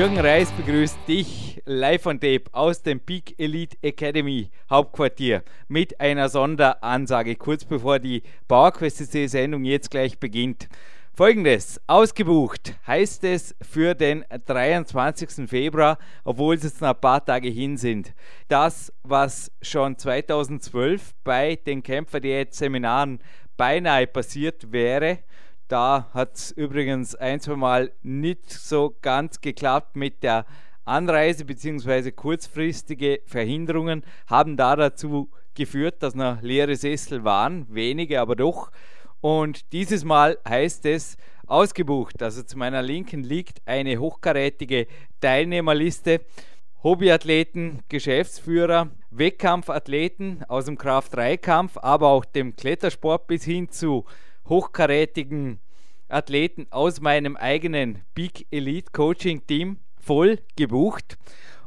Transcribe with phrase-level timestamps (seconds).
[0.00, 6.30] Jürgen Reis begrüßt dich live on tape aus dem Peak Elite Academy Hauptquartier mit einer
[6.30, 10.70] Sonderansage, kurz bevor die PowerQuest Sendung jetzt gleich beginnt.
[11.12, 15.46] Folgendes, ausgebucht heißt es für den 23.
[15.46, 18.14] Februar, obwohl es jetzt noch ein paar Tage hin sind.
[18.48, 23.18] Das, was schon 2012 bei den Kämpferdiät-Seminaren
[23.58, 25.18] beinahe passiert wäre,
[25.70, 30.44] da hat es übrigens ein, zwei Mal nicht so ganz geklappt mit der
[30.84, 32.10] Anreise bzw.
[32.10, 38.70] kurzfristige Verhinderungen haben da dazu geführt, dass noch leere Sessel waren, wenige aber doch.
[39.20, 42.22] Und dieses Mal heißt es ausgebucht.
[42.22, 44.86] Also zu meiner Linken liegt eine hochkarätige
[45.20, 46.20] Teilnehmerliste.
[46.82, 54.06] Hobbyathleten, Geschäftsführer, Wettkampfathleten aus dem Kraft-3-Kampf, aber auch dem Klettersport bis hin zu
[54.50, 55.60] hochkarätigen
[56.08, 61.16] Athleten aus meinem eigenen Big Elite Coaching Team voll gebucht.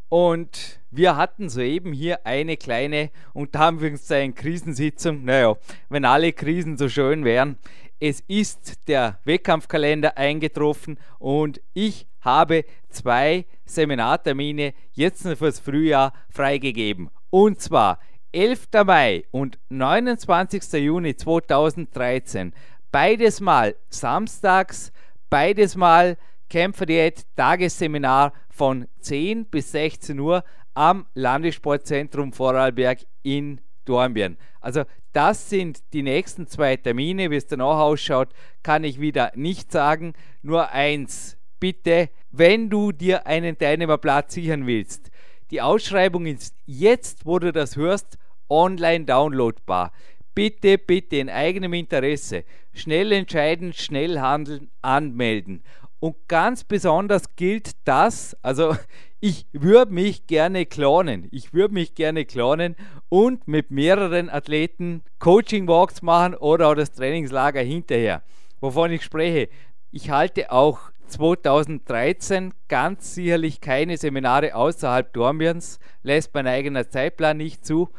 [0.09, 5.23] Und wir hatten soeben hier eine kleine, unter Anführungszeichen, Krisensitzung.
[5.23, 5.55] Naja,
[5.89, 7.57] wenn alle Krisen so schön wären.
[7.99, 17.09] Es ist der Wettkampfkalender eingetroffen und ich habe zwei Seminartermine jetzt fürs Frühjahr freigegeben.
[17.29, 17.99] Und zwar
[18.33, 18.67] 11.
[18.85, 20.73] Mai und 29.
[20.73, 22.53] Juni 2013
[22.93, 24.91] Beides mal samstags,
[25.31, 26.15] beides mal
[26.47, 30.43] Kämpferdiät Tagesseminar von 10 bis 16 Uhr
[30.75, 34.37] am Landessportzentrum Vorarlberg in Dornbirn.
[34.61, 37.31] Also das sind die nächsten zwei Termine.
[37.31, 38.29] Wie es danach ausschaut,
[38.61, 40.13] kann ich wieder nicht sagen.
[40.43, 45.09] Nur eins, bitte, wenn du dir einen Teilnehmerplatz sichern willst.
[45.49, 48.19] Die Ausschreibung ist jetzt, wo du das hörst,
[48.49, 49.91] online downloadbar
[50.35, 55.63] bitte, bitte in eigenem Interesse schnell entscheiden, schnell handeln, anmelden.
[55.99, 58.75] Und ganz besonders gilt das, also
[59.21, 61.29] ich würde mich gerne klonen.
[61.31, 62.75] Ich würde mich gerne klonen
[63.07, 68.21] und mit mehreren Athleten Coaching-Walks machen oder auch das Trainingslager hinterher.
[68.59, 69.47] Wovon ich spreche,
[69.91, 77.65] ich halte auch 2013 ganz sicherlich keine Seminare außerhalb Dornbirns, lässt mein eigener Zeitplan nicht
[77.65, 77.89] zu.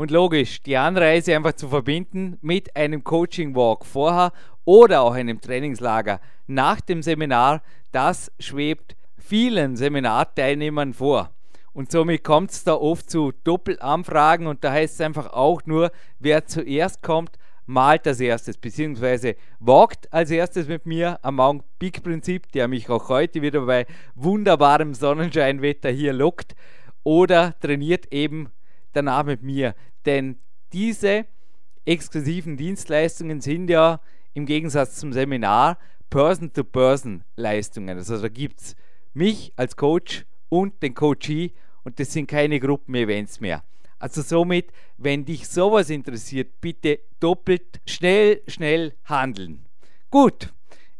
[0.00, 4.32] Und logisch, die Anreise einfach zu verbinden mit einem Coaching Walk vorher
[4.64, 7.60] oder auch einem Trainingslager nach dem Seminar,
[7.92, 11.34] das schwebt vielen Seminarteilnehmern vor.
[11.74, 15.92] Und somit kommt es da oft zu Doppelanfragen und da heißt es einfach auch nur,
[16.18, 17.36] wer zuerst kommt,
[17.66, 22.88] malt als erstes, beziehungsweise walkt als erstes mit mir am Mount Peak Prinzip, der mich
[22.88, 23.84] auch heute wieder bei
[24.14, 26.54] wunderbarem Sonnenscheinwetter hier lockt,
[27.02, 28.50] oder trainiert eben
[28.92, 29.74] danach mit mir.
[30.06, 30.38] Denn
[30.72, 31.26] diese
[31.84, 34.00] exklusiven Dienstleistungen sind ja
[34.34, 35.78] im Gegensatz zum Seminar
[36.10, 37.96] Person-to-Person-Leistungen.
[37.96, 38.76] Also da gibt es
[39.14, 41.52] mich als Coach und den Coachee
[41.84, 43.64] und das sind keine Gruppenevents mehr.
[43.98, 49.66] Also somit, wenn dich sowas interessiert, bitte doppelt schnell, schnell handeln.
[50.10, 50.52] Gut,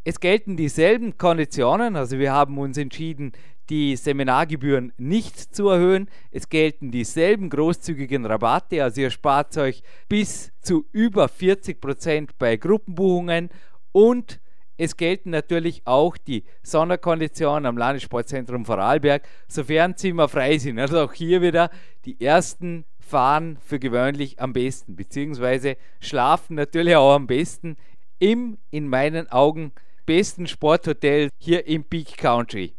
[0.05, 3.33] es gelten dieselben Konditionen, also wir haben uns entschieden,
[3.71, 6.09] die Seminargebühren nicht zu erhöhen.
[6.31, 12.57] Es gelten dieselben großzügigen Rabatte, also ihr spart euch bis zu über 40 Prozent bei
[12.57, 13.49] Gruppenbuchungen
[13.93, 14.41] und
[14.77, 20.79] es gelten natürlich auch die Sonderkonditionen am Landessportzentrum Vorarlberg, sofern Zimmer frei sind.
[20.79, 21.71] Also auch hier wieder
[22.07, 27.77] die ersten fahren für gewöhnlich am besten, beziehungsweise schlafen natürlich auch am besten
[28.19, 29.73] im, in meinen Augen,
[30.07, 32.73] besten Sporthotel hier im Peak Country.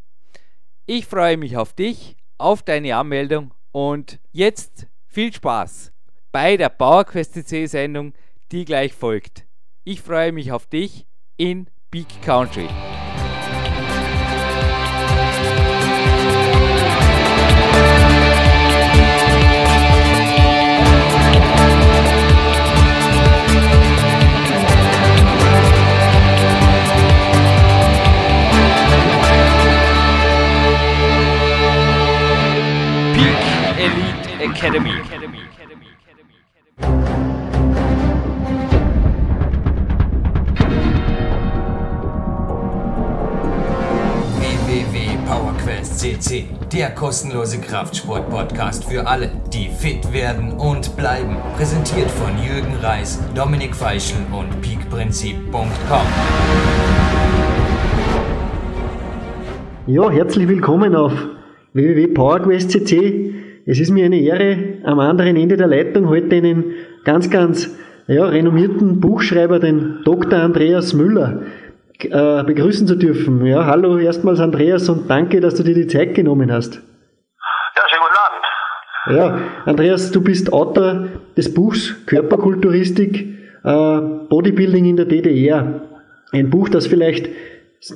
[0.87, 5.93] Ich freue mich auf dich, auf deine Anmeldung und jetzt viel Spaß
[6.31, 8.13] bei der PowerQuest CC Sendung,
[8.51, 9.45] die gleich folgt.
[9.83, 11.05] Ich freue mich auf dich
[11.37, 12.67] in Peak Country.
[34.51, 34.91] Academy.
[44.39, 46.43] www.powerquest.cc
[46.73, 51.37] der kostenlose Kraftsport-Podcast für alle, die fit werden und bleiben.
[51.55, 55.71] Präsentiert von Jürgen Reis, Dominik Feischl und peakprinzip.com.
[59.87, 61.13] Ja, herzlich willkommen auf
[61.73, 63.50] www.powerquest.cc.
[63.65, 66.73] Es ist mir eine Ehre, am anderen Ende der Leitung heute einen
[67.03, 67.77] ganz, ganz
[68.07, 70.39] ja, renommierten Buchschreiber, den Dr.
[70.39, 71.43] Andreas Müller,
[71.99, 73.45] äh, begrüßen zu dürfen.
[73.45, 76.75] Ja, hallo erstmals Andreas und danke, dass du dir die Zeit genommen hast.
[76.75, 79.45] Ja, schönen guten Abend.
[79.45, 81.07] Ja, Andreas, du bist Autor
[81.37, 83.27] des Buchs Körperkulturistik,
[83.63, 85.81] äh, Bodybuilding in der DDR.
[86.31, 87.29] Ein Buch, das vielleicht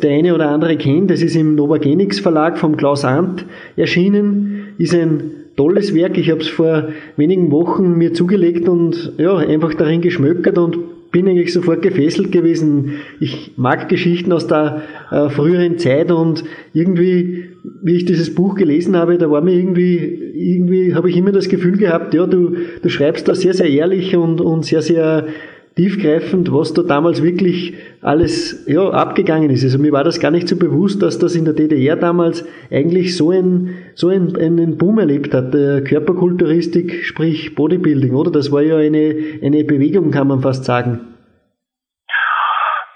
[0.02, 1.10] der eine oder andere kennt.
[1.10, 3.46] Das ist im Novagenix Verlag vom Klaus Arndt
[3.76, 4.74] erschienen.
[4.78, 6.18] Ist ein tolles Werk.
[6.18, 10.78] Ich habe es vor wenigen Wochen mir zugelegt und ja, einfach darin geschmöckert und
[11.12, 12.96] bin eigentlich sofort gefesselt gewesen.
[13.22, 14.82] Ich mag Geschichten aus der
[15.12, 16.44] äh, früheren Zeit und
[16.74, 17.46] irgendwie,
[17.82, 21.48] wie ich dieses Buch gelesen habe, da war mir irgendwie, irgendwie habe ich immer das
[21.48, 25.28] Gefühl gehabt, ja, du, du schreibst da sehr, sehr ehrlich und, und sehr, sehr
[25.76, 29.64] tiefgreifend, was da damals wirklich alles ja, abgegangen ist.
[29.64, 33.18] Also mir war das gar nicht so bewusst, dass das in der DDR damals eigentlich
[33.18, 35.54] so, ein, so ein, einen Boom erlebt hat.
[35.54, 38.32] Der Körperkulturistik, sprich Bodybuilding, oder?
[38.32, 41.12] Das war ja eine, eine Bewegung, kann man fast sagen.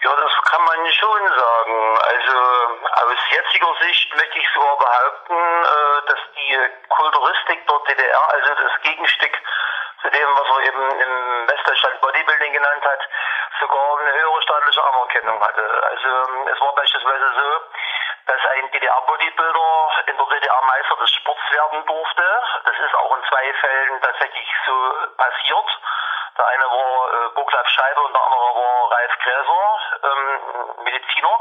[0.03, 1.75] Ja, das kann man schon sagen.
[1.99, 2.37] Also
[3.11, 6.55] aus jetziger Sicht möchte ich sogar behaupten, äh, dass die
[6.87, 9.35] Kulturistik der DDR, also das Gegenstück
[10.01, 12.99] zu dem, was er eben im Westdeutschland Bodybuilding genannt hat,
[13.59, 15.83] sogar eine höhere staatliche Anerkennung hatte.
[15.91, 17.61] Also ähm, es war beispielsweise so,
[18.27, 22.43] dass ein DDR-Bodybuilder in der DDR Meister des Sports werden durfte.
[22.65, 25.79] Das ist auch in zwei Fällen tatsächlich so passiert.
[26.37, 31.39] Der eine war äh, Burglav Scheibe und der andere war Ralf Gräser, ähm, Mediziner.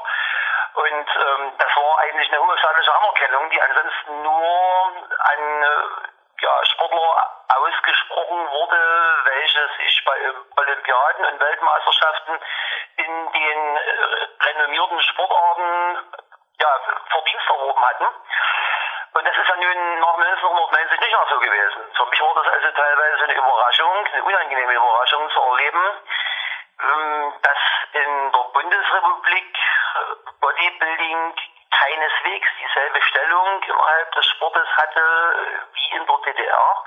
[0.74, 6.64] Und ähm, das war eigentlich eine hohe staatliche Anerkennung, die ansonsten nur an äh, ja,
[6.64, 10.18] Sportler ausgesprochen wurde, welche sich bei
[10.56, 12.38] Olympiaden und Weltmeisterschaften
[12.96, 15.98] in den äh, renommierten Sportarten
[16.60, 16.80] ja,
[17.10, 18.06] Verdienst erworben hatten.
[19.14, 21.80] Und das ist ja nun nach 1990 nicht mehr so gewesen.
[21.96, 25.82] Für mich war das also teilweise eine Überraschung, eine unangenehme Überraschung zu erleben,
[26.80, 27.58] ähm, dass
[27.92, 31.34] in der Bundesrepublik äh, Bodybuilding
[31.70, 36.84] keineswegs dieselbe Stellung innerhalb des Sportes hatte wie in der DDR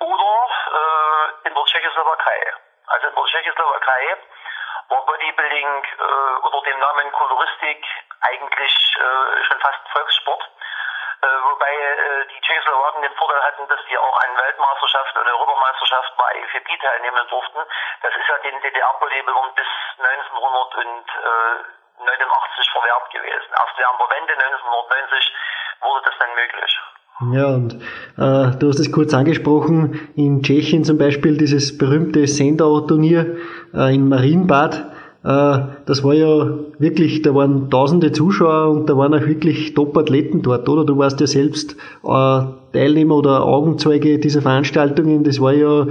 [0.00, 2.54] oder äh, in der Tschechoslowakei.
[2.86, 4.16] Also in der Tschechoslowakei
[4.88, 7.84] war Bodybuilding äh, unter dem Namen Kulturistik
[8.20, 10.50] eigentlich äh, schon fast Volkssport.
[11.22, 16.16] Äh, wobei äh, die Tschechoslowaken den Vorteil hatten, dass die auch an Weltmeisterschaften oder Europameisterschaften
[16.16, 17.60] bei IFB teilnehmen durften.
[18.02, 19.66] Das ist ja den DDR-Bodybuildern bis
[19.98, 23.50] 1900 und äh, 89 verwehrt gewesen.
[23.52, 25.32] Erst während der Wende 1990
[25.80, 26.72] wurde das dann möglich.
[27.32, 27.74] Ja, und
[28.16, 33.36] äh, du hast es kurz angesprochen, in Tschechien zum Beispiel dieses berühmte Sendau-Turnier
[33.74, 34.86] äh, in Marienbad,
[35.22, 36.48] äh, das war ja
[36.78, 40.84] wirklich, da waren tausende Zuschauer und da waren auch wirklich Top-Athleten dort, oder?
[40.84, 42.40] Du warst ja selbst äh,
[42.72, 45.86] Teilnehmer oder Augenzeuge dieser Veranstaltungen, das war ja,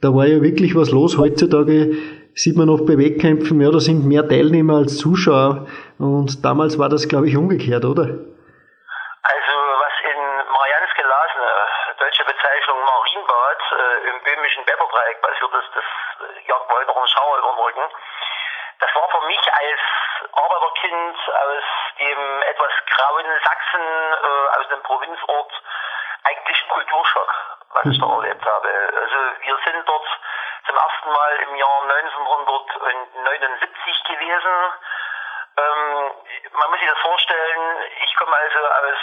[0.00, 1.16] da war ja wirklich was los.
[1.16, 1.92] Heutzutage
[2.34, 5.66] sieht man oft bei Wettkämpfen, ja, da sind mehr Teilnehmer als Zuschauer.
[5.98, 8.08] Und damals war das, glaube ich, umgekehrt, oder?
[8.08, 10.20] Also, was in
[10.50, 11.50] Marianske Lasne,
[11.98, 17.38] deutsche Bezeichnung Marienbad, äh, im böhmischen Wetterdreieck basiert ist, das äh, jagt weiter und Schauer
[17.38, 17.86] über den Rücken.
[18.80, 19.82] Das war für mich als
[20.32, 21.66] Arbeiterkind aus
[22.00, 22.20] dem
[22.50, 25.52] etwas grauen Sachsen, äh, aus dem Provinzort,
[26.24, 27.32] eigentlich ein Kulturschock,
[27.76, 28.68] was ich da erlebt habe.
[28.96, 30.08] Also, wir sind dort
[30.66, 34.72] zum ersten Mal im Jahr 1979 gewesen.
[35.56, 36.12] Ähm,
[36.52, 38.98] man muss sich das vorstellen, ich komme also aus,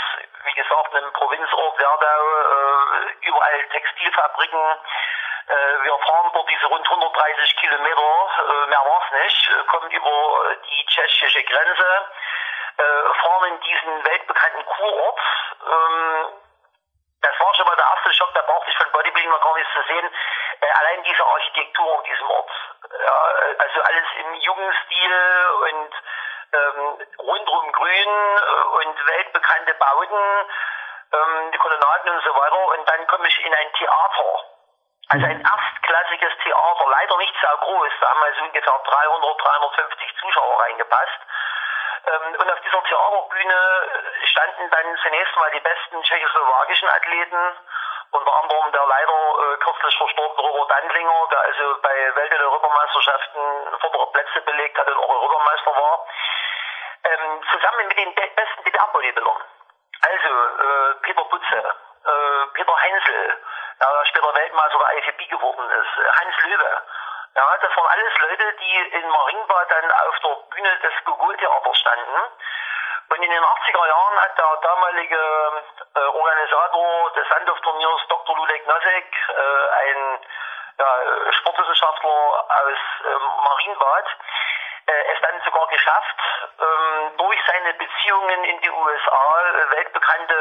[0.46, 4.60] wie gesagt, einem Provinzort Werdau, äh, überall Textilfabriken.
[4.60, 10.56] Äh, wir fahren dort diese rund 130 Kilometer, äh, mehr war es nicht, kommen über
[10.70, 12.08] die tschechische Grenze,
[12.78, 15.20] äh, fahren in diesen weltbekannten Kurort.
[15.70, 16.28] Ähm,
[17.22, 19.74] das war schon mal der erste Schock, da brauchte ich von Bodybuilding noch gar nichts
[19.74, 20.10] zu sehen.
[20.62, 22.52] Allein diese Architektur in diesem Ort.
[23.60, 25.94] Also alles im jungen Stil und
[26.52, 30.50] ähm, rundrum grün äh, und weltbekannte Bauten,
[31.14, 32.80] ähm, die Kolonnaden und so weiter.
[32.80, 34.46] Und dann komme ich in ein Theater.
[35.10, 37.92] Also ein erstklassiges Theater, leider nicht sehr groß.
[38.02, 41.20] Da haben also ungefähr 300, 350 Zuschauer reingepasst.
[42.06, 43.90] Ähm, und auf dieser Theaterbühne
[44.26, 47.58] standen dann zunächst mal die besten tschechoslowakischen Athleten,
[48.12, 53.42] unter anderem der leider äh, kürzlich verstorbene Robert Dandlinger, der also bei Welt- und Europameisterschaften
[53.80, 56.06] vordere Plätze belegt hat und auch Europameister war,
[57.04, 58.60] ähm, zusammen mit den besten.
[60.02, 63.38] All Also, äh, Peter Butze, äh, Peter Hensel,
[63.80, 66.84] ja, der später Weltmeister der IFB geworden ist, äh, Hans Löwe.
[67.36, 72.22] Ja, das waren alles Leute, die in Marienbad dann auf der Bühne des Gogol-Theaters standen.
[73.10, 75.18] Und in den 80er Jahren hat der damalige
[75.96, 78.38] äh, Organisator des Sandhoff-Turniers Dr.
[78.38, 80.20] Ludek Nosek, äh, ein
[80.78, 84.06] ja, Sportwissenschaftler aus äh, Marienbad,
[84.88, 86.16] äh, es dann sogar geschafft,
[86.60, 90.36] ähm, durch seine Beziehungen in die USA äh, weltbekannte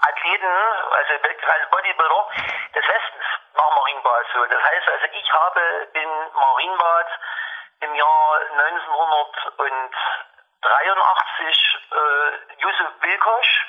[0.00, 0.52] Athleten,
[0.90, 2.28] also weltbekannte Bodybuilder
[2.74, 3.24] des Westens
[3.54, 4.46] nach Marienbad zu.
[4.46, 5.60] Das heißt also, ich habe
[5.94, 7.06] in Marienbad
[7.80, 8.40] im Jahr
[10.62, 13.66] 1983 äh, Josef Wilkosch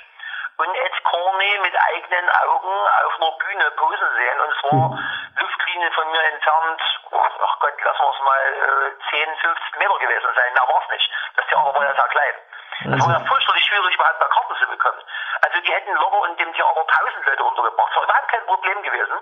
[0.58, 4.40] und Ed Corney mit eigenen Augen auf einer Bühne posen sehen.
[4.42, 5.00] Und zwar
[5.40, 6.82] Luftlinie von mir entfernt,
[7.12, 10.52] ach Gott, lassen wir es mal äh, 10, 15 Meter gewesen sein.
[10.56, 11.12] Da war es nicht.
[11.38, 12.36] Das Theater war ja sehr klein.
[12.82, 15.02] Es war ja furchtbar schwierig, überhaupt mal Karten zu bekommen.
[15.42, 17.90] Also die hätten locker in dem Theater tausend Leute untergebracht.
[17.90, 19.18] Das war überhaupt kein Problem gewesen.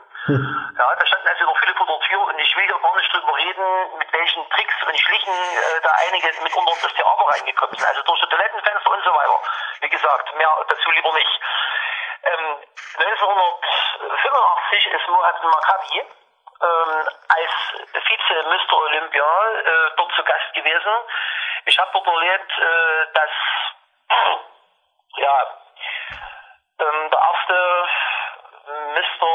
[0.78, 3.14] Ja, da standen also noch viele vor der Tür und ich will ja gar nicht
[3.14, 7.76] drüber reden, mit welchen Tricks und Schlichen äh, da einige mit unter das Theater reingekommen
[7.76, 7.88] sind.
[7.88, 9.40] Also durch die Toilettenfenster und so weiter.
[9.82, 11.42] Wie gesagt, mehr dazu lieber nicht.
[12.24, 12.58] Ähm,
[13.00, 16.04] 1985 ist Mohamed Maccabi
[16.62, 17.54] ähm, als
[17.94, 18.78] Vize Mr.
[18.78, 20.94] Olympia äh, dort zu Gast gewesen.
[21.70, 23.30] Ich habe dort erlebt, äh, dass
[25.18, 25.42] ja,
[26.80, 27.86] ähm, der erste
[28.98, 29.30] Mr.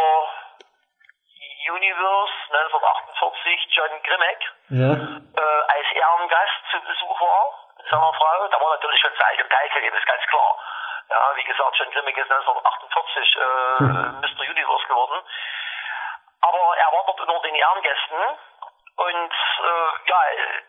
[1.70, 4.92] Universe 1948, John Grimmeck, Ja.
[4.94, 7.54] äh, als Ehrengast zu Besuch war,
[7.88, 8.48] seiner Frau.
[8.48, 10.58] Da war natürlich schon alt und geil gewesen, ist ganz klar.
[11.10, 13.40] Ja, wie gesagt, John Grimmeck ist 1948 äh,
[14.26, 14.50] Mr.
[14.50, 15.22] Universe geworden.
[16.42, 18.18] Aber er war dort unter den Ehrengästen
[18.96, 20.20] und äh, ja,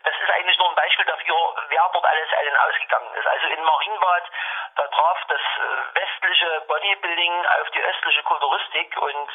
[0.02, 1.36] das ist eigentlich nur ein Beispiel dafür,
[1.68, 3.26] wer dort alles einen ausgegangen ist.
[3.26, 4.24] Also in Marienbad,
[4.74, 9.30] da traf das äh, westliche Bodybuilding auf die östliche Kulturistik und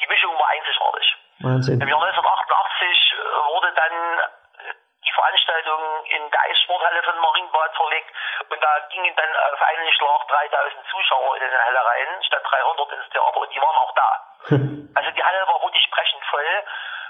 [0.00, 1.16] die Mischung war einzigartig.
[1.40, 1.80] Wahnsinn.
[1.80, 4.74] Im Jahr 1988 äh, wurde dann äh,
[5.06, 8.10] die Veranstaltung in der Eissporthalle von Marienbad verlegt
[8.50, 12.92] und da gingen dann auf einen Schlag 3000 Zuschauer in den Halle rein, statt 300
[12.98, 14.10] ins Theater und die waren auch da.
[14.94, 16.62] Also die Halle war wirklich brechend voll.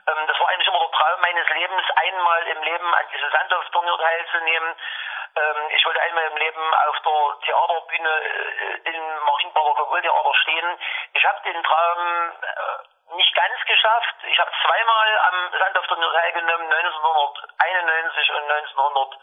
[0.07, 3.99] Ähm, das war eigentlich immer der Traum meines Lebens, einmal im Leben an diesem Sandhoff-Turnier
[3.99, 4.77] teilzunehmen.
[5.37, 10.79] Ähm, ich wollte einmal im Leben auf der Theaterbühne äh, in Marienbader Gogol-Theater stehen.
[11.15, 14.15] Ich habe den Traum äh, nicht ganz geschafft.
[14.25, 19.19] Ich habe zweimal am Sandhoff-Turnier teilgenommen, 1991 und 1900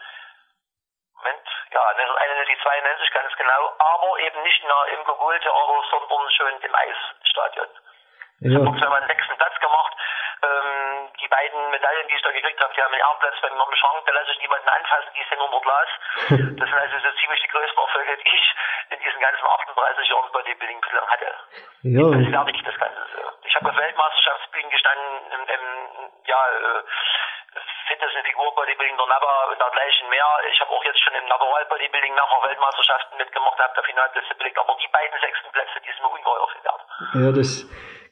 [1.22, 6.74] Moment, ja, 1991, 92 ganz genau, aber eben nicht mehr im Gogol-Theater, sondern schon im
[6.74, 7.68] Eisstadion.
[8.42, 8.80] Ich habe Ja.
[8.80, 9.92] zweimal einen sechsten Platz gemacht.
[10.42, 13.64] Ähm, die beiden Medaillen, die ich da gekriegt habe, die haben einen Ehrenplatz bei mir
[13.64, 15.88] im Schrank, da lasse ich niemanden anfassen, die sind unter Glas.
[16.60, 18.46] Das sind also so ziemlich die größten Erfolge, die ich
[18.92, 21.30] in diesen ganzen 38 Jahren Bodybuilding bislang hatte.
[21.82, 23.22] Ja, Das ist fertig, das Ganze so.
[23.48, 25.64] Ich habe auf Weltmeisterschaftsbühnen gestanden, im, im
[26.28, 26.82] ja, äh,
[27.88, 30.28] Fitness- und Figur-Bodybuilding der NABA und dergleichen mehr.
[30.52, 34.58] Ich habe auch jetzt schon im Natural-Bodybuilding nachher Weltmeisterschaften mitgemacht, habe da Finalplätze belegt.
[34.58, 36.82] Aber die beiden sechsten Plätze, die sind mir ungeheuer viel wert.
[37.14, 37.50] ja, das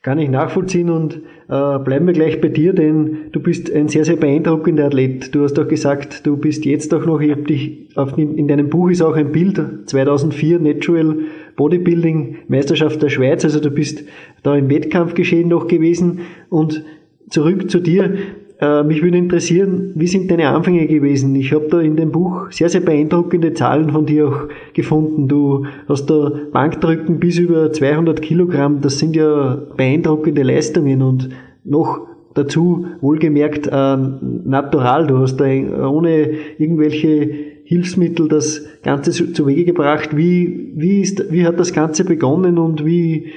[0.01, 1.17] kann ich nachvollziehen und
[1.47, 5.35] äh, bleiben wir gleich bei dir, denn du bist ein sehr, sehr beeindruckender Athlet.
[5.35, 8.69] Du hast doch gesagt, du bist jetzt auch noch, ich hab dich auf, in deinem
[8.69, 11.17] Buch ist auch ein Bild, 2004 Natural
[11.55, 14.03] Bodybuilding Meisterschaft der Schweiz, also du bist
[14.41, 16.83] da im Wettkampfgeschehen noch gewesen und
[17.29, 18.15] zurück zu dir.
[18.61, 21.33] Äh, mich würde interessieren, wie sind deine Anfänge gewesen?
[21.35, 25.27] Ich habe da in dem Buch sehr, sehr beeindruckende Zahlen von dir auch gefunden.
[25.27, 28.79] Du hast da Bankdrücken bis über 200 Kilogramm.
[28.81, 31.29] Das sind ja beeindruckende Leistungen und
[31.63, 32.01] noch
[32.35, 35.07] dazu wohlgemerkt äh, natural.
[35.07, 37.29] Du hast da ohne irgendwelche
[37.63, 40.15] Hilfsmittel das Ganze zu, Wege gebracht.
[40.15, 43.31] Wie, wie, ist, wie hat das Ganze begonnen und wie,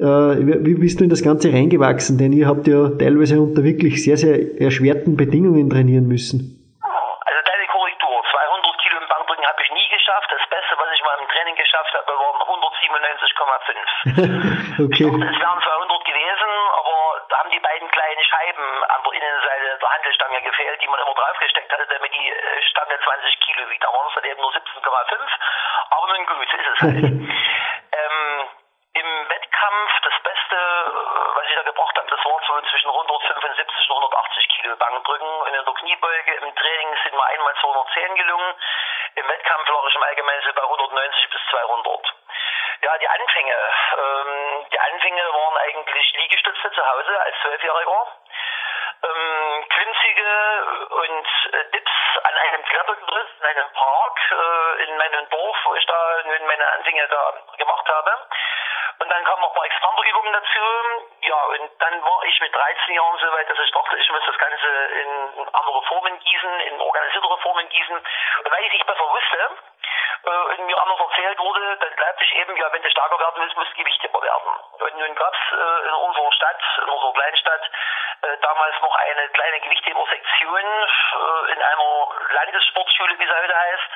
[0.00, 2.16] wie bist du in das Ganze reingewachsen?
[2.16, 6.56] Denn ihr habt ja teilweise unter wirklich sehr, sehr erschwerten Bedingungen trainieren müssen.
[6.80, 10.32] Also deine Korrektur, 200 Kilo im Bankdrücken habe ich nie geschafft.
[10.32, 12.40] Das Beste, was ich mal im Training geschafft habe, waren
[14.80, 14.88] 197,5.
[14.88, 15.04] okay.
[15.04, 19.90] Es wären 200 gewesen, aber da haben die beiden kleinen Scheiben an der Innenseite der
[19.92, 22.40] Handelstange gefehlt, die man immer draufgesteckt hatte, damit die äh,
[22.72, 23.84] Stange 20 Kilo wiegt.
[23.84, 24.80] Da waren es dann eben nur 17,5.
[24.80, 27.04] Aber nun gut, so ist es halt.
[28.00, 28.48] ähm,
[29.00, 33.88] Im Wettkampf, das Beste, äh, was ich da gebracht habe, das war so zwischen 175
[33.88, 35.46] und 180 Kilo Bankdrücken.
[35.46, 38.54] In der Kniebeuge im Training sind mir einmal 210 gelungen.
[39.14, 42.14] Im Wettkampf lag ich im Allgemeinen so bei 190 bis 200.
[42.82, 43.56] Ja, die Anfänge.
[43.96, 48.06] Ähm, die Anfänge waren eigentlich Liegestütze zu Hause als Zwölfjähriger.
[49.02, 51.90] Ähm, Klimmzüge und äh, Dips
[52.22, 57.08] an einem Klettergerüst in einem Park äh, in meinem Dorf, wo ich da meine Anfänge
[57.08, 58.26] da gemacht habe.
[59.00, 61.08] Und dann kamen noch ein paar Expanderübungen dazu.
[61.22, 64.26] Ja, und dann war ich mit 13 Jahren so weit, dass ich dachte, ich muss
[64.26, 67.96] das Ganze in andere Formen gießen, in organisiertere Formen gießen.
[67.96, 69.56] Und weil ich nicht besser wusste,
[70.24, 73.40] äh, und mir anders erzählt wurde, dann bleibt sich eben, ja, wenn du stärker werden
[73.42, 74.52] willst, musst du gewichtiger werden.
[74.80, 77.70] Und nun gab es äh, in unserer Stadt, in unserer Kleinstadt,
[78.42, 83.90] damals noch eine kleine Gewichthebersektion äh, in einer Landessportschule, wie sie heute heißt,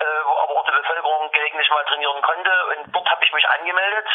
[0.00, 2.66] äh, wo aber auch die Bevölkerung gelegentlich mal trainieren konnte.
[2.66, 4.08] Und dort habe ich mich angemeldet.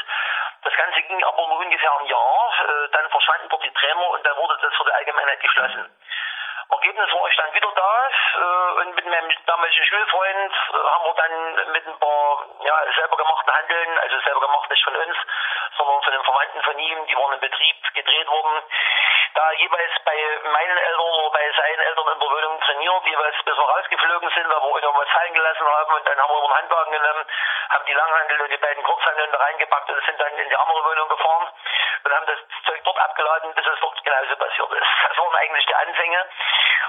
[0.63, 2.53] Das Ganze ging aber nur ungefähr ein Jahr.
[2.61, 5.89] Äh, dann verschwanden dort die Trainer und dann wurde das für die Allgemeinheit geschlossen.
[6.83, 11.15] Ergebnis war ich dann wieder da äh, und mit meinem damaligen Schulfreund äh, haben wir
[11.15, 15.17] dann mit ein paar ja, selber gemachten Handeln, also selber gemacht nicht von uns,
[15.77, 18.63] sondern von den Verwandten von ihm, die waren im Betrieb gedreht worden,
[19.33, 20.17] da jeweils bei
[20.51, 24.49] meinen Eltern oder bei seinen Eltern in der Wohnung trainiert, jeweils bis wir rausgeflogen sind,
[24.49, 27.25] da wir irgendwas fallen gelassen haben und dann haben wir den Handwagen genommen,
[27.69, 30.85] haben die Langhandel und die beiden Kurzhandeln da reingepackt und sind dann in die andere
[30.85, 31.47] Wohnung gefahren
[32.03, 34.87] und haben das Zeug dort abgeladen, bis es dort genauso passiert ist.
[35.09, 36.25] Das waren eigentlich die Anfänge.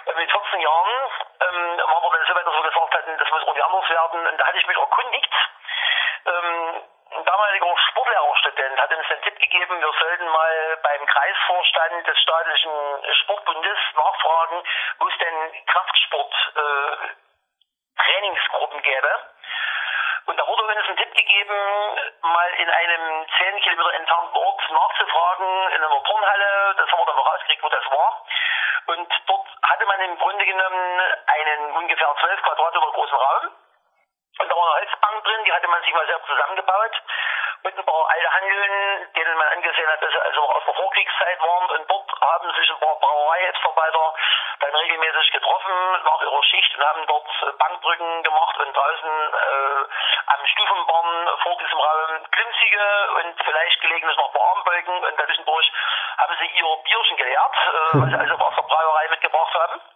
[0.06, 1.10] Und mit 14 Jahren
[1.40, 4.26] ähm, waren wir dann so weit, dass wir gesagt hatten, das muss irgendwie anders werden.
[4.26, 5.32] Und da hatte ich mich erkundigt.
[6.26, 6.63] Ähm,
[7.24, 12.70] ein damaliger Sportlehrerstudent hat uns den Tipp gegeben, wir sollten mal beim Kreisvorstand des staatlichen
[13.22, 14.62] Sportbundes nachfragen,
[14.98, 17.14] wo es denn Kraftsport äh,
[18.82, 19.08] gäbe.
[20.26, 21.56] Und da wurde uns ein Tipp gegeben,
[22.20, 26.74] mal in einem 10 Kilometer entfernten Ort nachzufragen, in einer Turnhalle.
[26.76, 28.24] Das haben wir dann rausgekriegt, wo das war.
[28.86, 33.50] Und dort hatte man im Grunde genommen einen ungefähr 12 Quadratmeter großen Raum.
[34.38, 37.02] Und da war eine Holzbank drin, die hatte man sich mal selbst zusammengebaut.
[37.62, 41.40] Mit ein paar alte Handeln, denen man angesehen hat, dass sie also aus der Vorkriegszeit
[41.40, 41.70] waren.
[41.70, 44.14] Und dort haben sich ein paar Brauereihilfsarbeiter
[44.60, 49.84] dann regelmäßig getroffen nach ihrer Schicht und haben dort Bankdrücken gemacht und draußen äh,
[50.26, 55.04] am Stufenbaum vor diesem Raum Klimmzüge und vielleicht gelegentlich noch ein paar Armbeugen.
[55.04, 55.72] Und zwischendurch
[56.18, 59.93] haben sie ihr Bierchen geleert, äh, was sie also aus der Brauerei mitgebracht haben.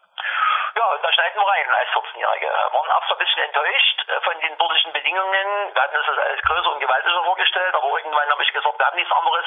[0.78, 2.46] Ja, und da schneiden wir rein als 14-Jährige.
[2.46, 5.74] Waren auch so ein bisschen enttäuscht äh, von den dordischen Bedingungen.
[5.74, 8.86] Wir hatten uns das alles größer und gewaltiger vorgestellt, aber irgendwann habe ich gesagt, wir
[8.86, 9.44] haben nichts anderes,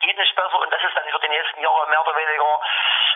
[0.00, 0.58] geht nicht besser.
[0.58, 2.60] Und das ist dann für die nächsten Jahre mehr oder weniger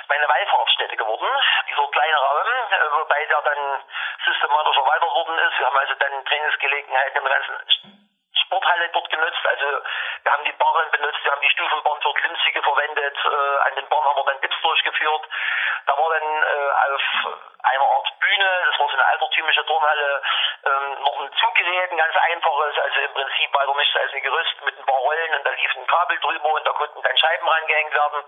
[0.07, 1.27] meine Wallfahrtsstätte geworden.
[1.69, 3.83] Dieser kleine Raum, äh, wobei der dann
[4.25, 5.59] systematisch erweitert worden ist.
[5.59, 8.07] Wir haben also dann Trainingsgelegenheiten im ganzen
[8.47, 9.43] Sporthalle dort genutzt.
[9.43, 9.67] Also
[10.23, 13.17] wir haben die Bahnen benutzt, wir haben die Stufenbahn für Klimmzüge verwendet.
[13.25, 15.23] Äh, an den Bahnen haben wir dann Dips durchgeführt.
[15.87, 17.03] Da war dann äh, auf
[17.63, 18.97] einer Art Bühne, das war so
[19.57, 20.23] altertümliche Turnhalle,
[20.65, 24.65] ähm, noch ein Zuggerät, ein ganz einfaches, also im Prinzip weiter nichts als ein Gerüst
[24.65, 27.49] mit ein paar Rollen und da lief ein Kabel drüber und da konnten dann Scheiben
[27.49, 28.25] rangehängt werden.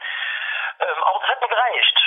[0.80, 2.02] Ähm, aber das hat mir gereicht.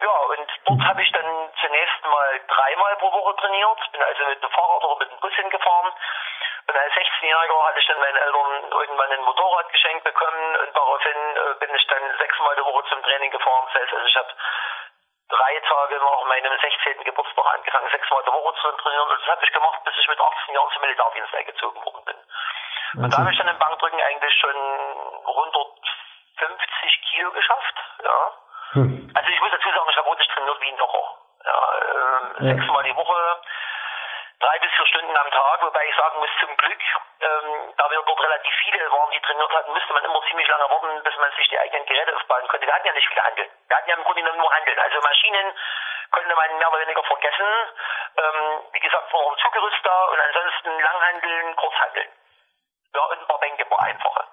[0.00, 4.42] Ja, und dort habe ich dann zunächst mal dreimal pro Woche trainiert, bin also mit
[4.42, 5.92] dem Fahrrad oder mit dem Bus hingefahren.
[6.66, 11.36] Und als 16-Jähriger hatte ich dann meinen Eltern irgendwann ein Motorrad geschenkt bekommen und daraufhin
[11.36, 13.68] äh, bin ich dann sechsmal die Woche zum Training gefahren.
[13.70, 14.28] Das heißt, also ich habe
[15.54, 17.04] drei Tage nach meinem 16.
[17.04, 19.08] Geburtstag angefangen, sechsmal die Woche zu trainieren.
[19.08, 22.16] Und das habe ich gemacht, bis ich mit 18 Jahren zum Militärdienst eingezogen worden bin.
[23.04, 24.54] Und da habe ich dann im Bankdrücken eigentlich schon
[25.26, 27.74] 150 Kilo geschafft.
[28.02, 28.32] Ja.
[28.72, 29.10] Hm.
[29.14, 31.14] Also ich muss dazu sagen, ich habe wirklich trainiert wie ein Locher.
[31.44, 32.54] Ja, äh, ja.
[32.54, 33.40] Sechsmal die Woche,
[34.54, 36.78] drei bis vier Stunden am Tag, wobei ich sagen muss, zum Glück,
[37.20, 40.70] ähm, da wir dort relativ viele waren, die trainiert hatten, musste man immer ziemlich lange
[40.70, 42.66] warten, bis man sich die eigenen Geräte aufbauen konnte.
[42.66, 43.50] Wir hatten ja nicht viele Handeln.
[43.68, 44.78] Wir hatten ja im Grunde genommen nur Handeln.
[44.78, 45.54] Also Maschinen
[46.12, 47.46] konnte man mehr oder weniger vergessen.
[48.16, 52.08] Ähm, wie gesagt, war ein Zugerüst da und ansonsten Langhandeln, Kurzhandeln.
[52.94, 54.24] Ja, und ein paar Bänke, ein paar einfache.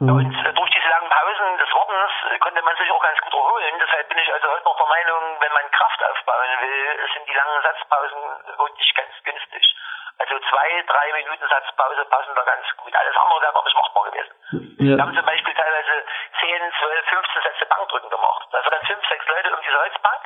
[0.00, 3.18] Ja, und äh, durch diese langen Pausen des Wartens äh, konnte man sich auch ganz
[3.20, 3.74] gut erholen.
[3.80, 7.32] Deshalb bin ich also heute noch der Meinung, wenn man Kraft aufbauen will, sind die
[7.32, 8.20] langen Satzpausen
[8.58, 9.64] wirklich ganz günstig.
[10.18, 12.94] Also zwei, drei Minuten Satzpause passen da ganz gut.
[12.94, 14.34] Alles andere wäre noch nicht machbar gewesen.
[14.76, 14.96] Ja.
[14.96, 16.04] Wir haben zum Beispiel teilweise
[16.40, 18.48] 10, 12, 15 Sätze Bankdrücken gemacht.
[18.52, 20.22] Also dann fünf, sechs Leute um diese Holzbank.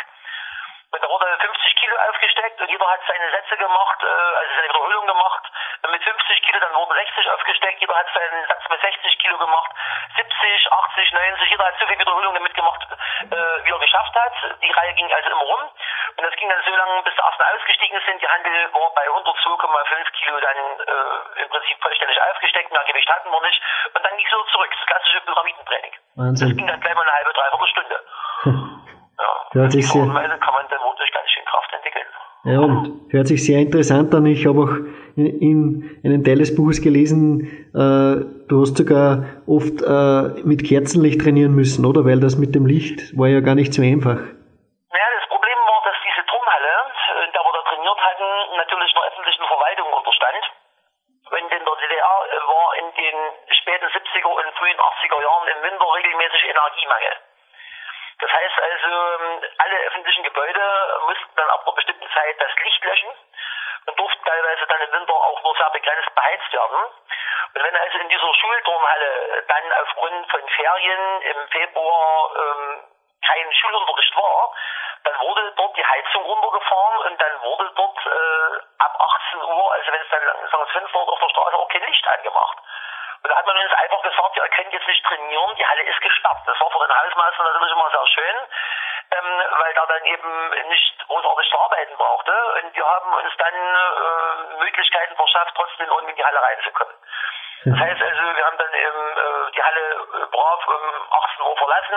[0.95, 4.69] Und da wurde 50 Kilo aufgesteckt und jeder hat seine Sätze gemacht, äh, also seine
[4.69, 5.43] Wiederholung gemacht.
[5.91, 9.71] Mit 50 Kilo, dann wurden 60 aufgesteckt, jeder hat seinen Satz mit 60 Kilo gemacht,
[10.17, 12.87] 70, 80, 90, jeder hat so viel Wiederholung damit gemacht,
[13.27, 14.35] äh, wie er geschafft hat.
[14.63, 15.63] Die Reihe ging also immer rum.
[16.17, 18.23] Und das ging dann so lange, bis die ersten ausgestiegen sind.
[18.23, 23.31] Die Handel war bei 102,5 Kilo dann äh, im Prinzip vollständig aufgesteckt, mehr Gewicht hatten
[23.31, 23.61] wir nicht.
[23.95, 25.95] Und dann ging es so zurück, das klassische Pyramidentraining.
[26.15, 26.49] Wahnsinn.
[26.49, 27.99] Das ging dann gleich mal eine halbe, dreiviertel Stunde.
[28.45, 28.53] Ja,
[29.55, 30.83] Hört sich sehr, kann man den
[31.15, 32.07] ganz schön Kraft entwickeln.
[32.43, 34.27] Ja, und hört sich sehr interessant an.
[34.27, 34.75] Ich habe auch
[35.15, 38.19] in, in einem Teil des Buches gelesen, äh,
[38.51, 42.05] du hast sogar oft äh, mit Kerzenlicht trainieren müssen, oder?
[42.05, 44.19] Weil das mit dem Licht war ja gar nicht so einfach.
[44.19, 46.73] Naja, das Problem war, dass diese Turnhalle,
[47.15, 50.45] äh, in der wir da trainiert hatten, natürlich einer öffentlichen Verwaltung unterstand.
[51.31, 53.17] Und in der DDR äh, war in den
[53.55, 57.15] späten 70er und frühen 80er Jahren im Winter regelmäßig Energiemangel.
[58.21, 60.63] Das heißt also, ähm, alle öffentlichen Gebäude
[61.07, 63.11] mussten dann ab einer bestimmten Zeit das Licht löschen
[63.87, 66.85] und durften teilweise dann im Winter auch nur sehr begrenzt beheizt werden.
[67.55, 72.85] Und wenn also in dieser Schulturnhalle dann aufgrund von Ferien im Februar ähm,
[73.27, 74.55] kein Schulunterricht war,
[75.05, 78.97] dann wurde dort die Heizung runtergefahren und dann wurde dort äh, ab
[79.31, 82.09] 18 Uhr, also wenn es dann langsam das Fenster auf der Straße auch kein Licht
[82.09, 82.59] angemacht.
[83.25, 86.01] Und da hat man uns einfach gesagt, ihr könnt jetzt nicht trainieren, die Halle ist
[86.03, 86.45] gesperrt.
[86.45, 88.37] Das war für den Hausmeister natürlich immer sehr schön,
[89.17, 92.33] ähm, weil der dann eben nicht großartig zu arbeiten brauchte.
[92.61, 96.95] Und wir haben uns dann äh, Möglichkeiten verschafft, trotzdem irgendwie in die Halle reinzukommen.
[97.65, 101.57] Das heißt also, wir haben dann eben äh, die Halle äh, brav um 18 Uhr
[101.57, 101.97] verlassen,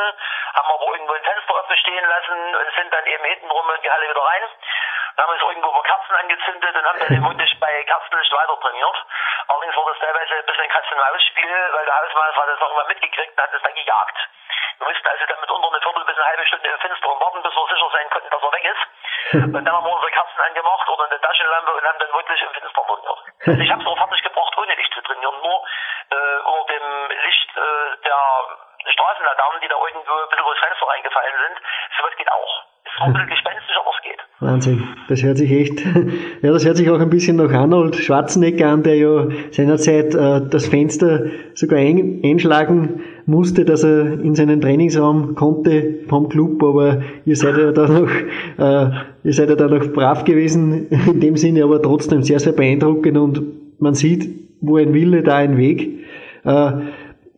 [0.56, 3.82] haben aber irgendwo ein Fenster offen stehen lassen und sind dann eben hinten rum in
[3.82, 4.44] die Halle wieder rein.
[5.18, 8.60] Dann haben uns irgendwo über Kerzen angezündet und haben dann eben wirklich bei Kerzenlicht weiter
[8.62, 8.98] trainiert.
[9.48, 13.34] Allerdings war das teilweise ein bisschen ein Katz-und-Maus-Spiel, weil der Hausmeister hat das irgendwann mitgekriegt
[13.34, 14.18] und hat es dann gejagt.
[14.78, 17.56] Wir mussten also dann mitunter eine Viertel bis eine halbe Stunde im Finsteren warten, bis
[17.56, 18.84] wir sicher sein konnten, dass er weg ist.
[19.58, 22.54] Und dann haben wir unsere Kerzen angemacht oder eine Taschenlampe und haben dann wirklich im
[22.54, 23.20] Finsteren trainiert.
[23.42, 25.58] Also ich habe es auch fertig gebracht, ohne Licht zu trainieren, nur
[26.14, 28.22] äh, unter dem Licht äh, der
[28.94, 31.58] Straßenlaternen, die da irgendwo ein bisschen durchs Fenster reingefallen sind.
[31.98, 32.64] Sowas geht auch.
[32.86, 34.22] Es ist ein bisschen gespenstisch, aber es geht.
[34.40, 35.84] Wahnsinn, das hört sich echt,
[36.44, 40.42] ja, das hört sich auch ein bisschen nach Arnold Schwarzenegger an, der ja seinerzeit äh,
[40.48, 47.02] das Fenster sogar ein, einschlagen musste, dass er in seinen Trainingsraum konnte vom Club, aber
[47.26, 48.10] ihr seid ja da noch,
[48.60, 48.90] äh,
[49.24, 53.18] ihr seid ja da noch brav gewesen, in dem Sinne, aber trotzdem sehr, sehr beeindruckend
[53.18, 53.42] und
[53.80, 54.30] man sieht,
[54.62, 56.06] wo ein Wille, da ein Weg.
[56.44, 56.72] Äh,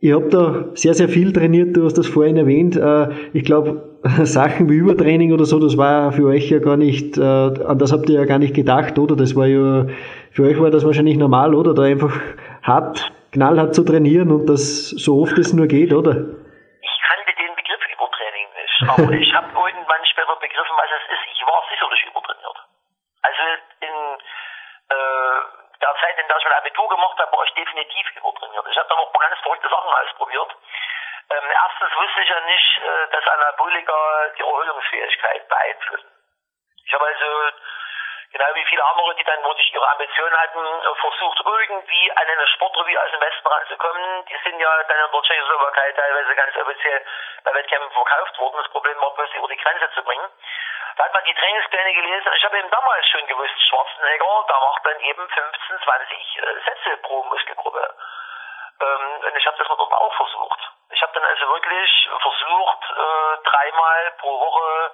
[0.01, 2.77] Ihr habt da sehr, sehr viel trainiert, du hast das vorhin erwähnt.
[2.77, 3.88] Äh, ich glaube,
[4.23, 7.91] Sachen wie Übertraining oder so, das war für euch ja gar nicht, äh, an das
[7.91, 9.15] habt ihr ja gar nicht gedacht, oder?
[9.19, 9.91] Das war ja,
[10.31, 11.75] für euch war das wahrscheinlich normal, oder?
[11.75, 12.15] Da einfach
[12.63, 16.15] hart, knallhart zu trainieren und das so oft es nur geht, oder?
[16.15, 21.23] Ich kannte den Begriff Übertraining nicht, aber ich habe irgendwann später begriffen, was es ist.
[21.35, 22.59] Ich war sicherlich übertrainiert.
[23.19, 23.43] Also
[23.83, 23.95] in
[24.95, 25.39] äh,
[25.75, 28.63] der Zeit, in der ich mein Abitur gemacht habe, war ich definitiv übertrainiert.
[28.63, 30.55] Ich habe dann auch ganz verrückte Sachen ausprobiert.
[31.32, 36.12] Ähm, erstens wusste ich ja nicht, äh, dass Anabolika die Erholungsfähigkeit beeinflussen.
[36.86, 37.52] Ich habe also,
[38.32, 42.48] genau wie viele andere, die dann wirklich ihre Ambitionen hatten, äh, versucht, irgendwie an eine
[42.48, 44.26] Sportrevue aus dem Westen ranzukommen.
[44.26, 47.06] Die sind ja dann in der Tschechoslowakei teilweise ganz offiziell
[47.44, 48.58] bei Wettkämpfen verkauft worden.
[48.58, 50.30] Das Problem war bloß, die über die Grenze zu bringen.
[50.98, 52.34] Da hat man die Trainingspläne gelesen.
[52.36, 56.98] Ich habe eben damals schon gewusst, Schwarzenegger, da macht dann eben 15, 20 äh, Sätze
[57.04, 57.96] pro Muskelgruppe.
[58.82, 60.79] Ähm, und ich habe das dort auch versucht.
[60.91, 64.91] Ich habe dann also wirklich versucht, äh, dreimal pro Woche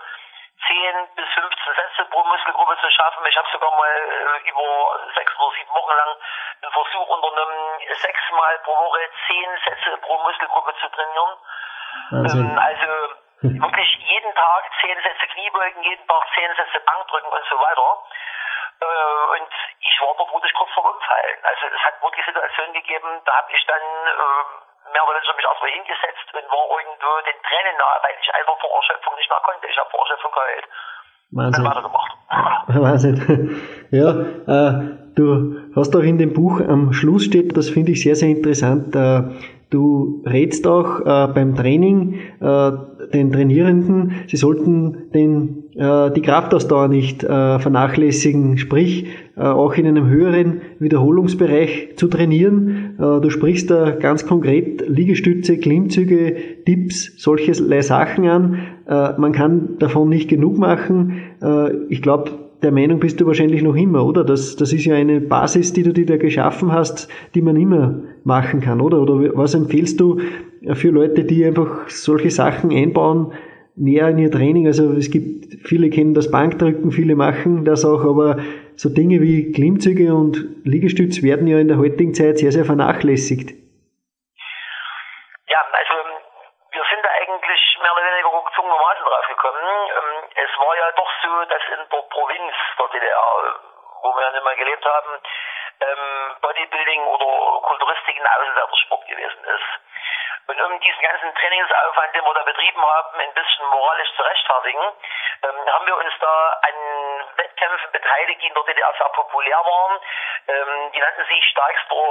[0.67, 3.25] 10 bis 15 Sätze pro Muskelgruppe zu schaffen.
[3.27, 6.15] Ich habe sogar mal äh, über sechs oder sieben Wochen lang
[6.63, 11.37] einen Versuch unternommen, sechsmal pro Woche 10 Sätze pro Muskelgruppe zu trainieren.
[12.11, 12.87] Ähm, also
[13.41, 18.03] wirklich jeden Tag zehn Sätze Kniebeugen, jeden Tag zehn Sätze Bankdrücken und so weiter.
[18.81, 21.37] Äh, und ich war dort wirklich kurz vor Umfallen.
[21.43, 25.47] Also es hat wirklich Situationen gegeben, da habe ich dann äh, mehr oder weniger mich
[25.51, 29.43] erstmal hingesetzt und war irgendwo den Tränen nahe, weil ich einfach vor Erschöpfung nicht mehr
[29.43, 29.63] konnte.
[29.67, 30.65] Ich habe vor Erschöpfung geheult.
[31.35, 31.63] Wahnsinn.
[32.87, 33.17] Wahnsinn.
[33.91, 34.73] Ja, äh,
[35.15, 38.95] du hast auch in dem Buch am Schluss steht, das finde ich sehr, sehr interessant,
[38.95, 39.21] äh,
[39.69, 42.71] Du rätst auch äh, beim Training äh,
[43.13, 49.87] den Trainierenden, sie sollten den, äh, die Kraftausdauer nicht äh, vernachlässigen, sprich äh, auch in
[49.87, 52.95] einem höheren Wiederholungsbereich zu trainieren.
[52.97, 58.59] Äh, du sprichst da ganz konkret Liegestütze, Klimmzüge, Tipps, solche Sachen an.
[58.87, 61.13] man kann davon nicht genug machen.
[61.89, 64.23] ich glaube, der Meinung bist du wahrscheinlich noch immer, oder?
[64.23, 68.01] Das, das ist ja eine Basis, die du dir da geschaffen hast, die man immer
[68.25, 68.97] machen kann, oder?
[68.97, 70.19] Oder was empfiehlst du
[70.73, 73.33] für Leute, die einfach solche Sachen einbauen,
[73.75, 74.65] näher in ihr Training?
[74.65, 78.41] Also es gibt, viele kennen das Bankdrücken, viele machen das auch, aber
[78.75, 83.53] so Dinge wie Klimmzüge und Liegestütz werden ja in der heutigen Zeit sehr, sehr vernachlässigt.
[85.47, 85.95] Ja, also
[86.73, 89.63] wir sind da eigentlich mehr oder weniger gezwungenermaßen drauf gekommen.
[89.63, 93.31] Ähm, es war ja doch so, dass in der Provinz der DDR,
[94.01, 95.13] wo wir ja nicht mehr gelebt haben,
[95.81, 99.85] ähm, Bodybuilding oder Kulturistik ein Außenseitersport gewesen ist.
[100.47, 104.93] Und um diesen ganzen Trainingsaufwand, den wir da betrieben haben, ein bisschen moralisch zu rechtfertigen,
[105.41, 109.99] ähm, haben wir uns da an Wettkämpfen beteiligt, die in der DDR sehr populär waren.
[110.47, 112.05] Ähm, die nannten sich stärkster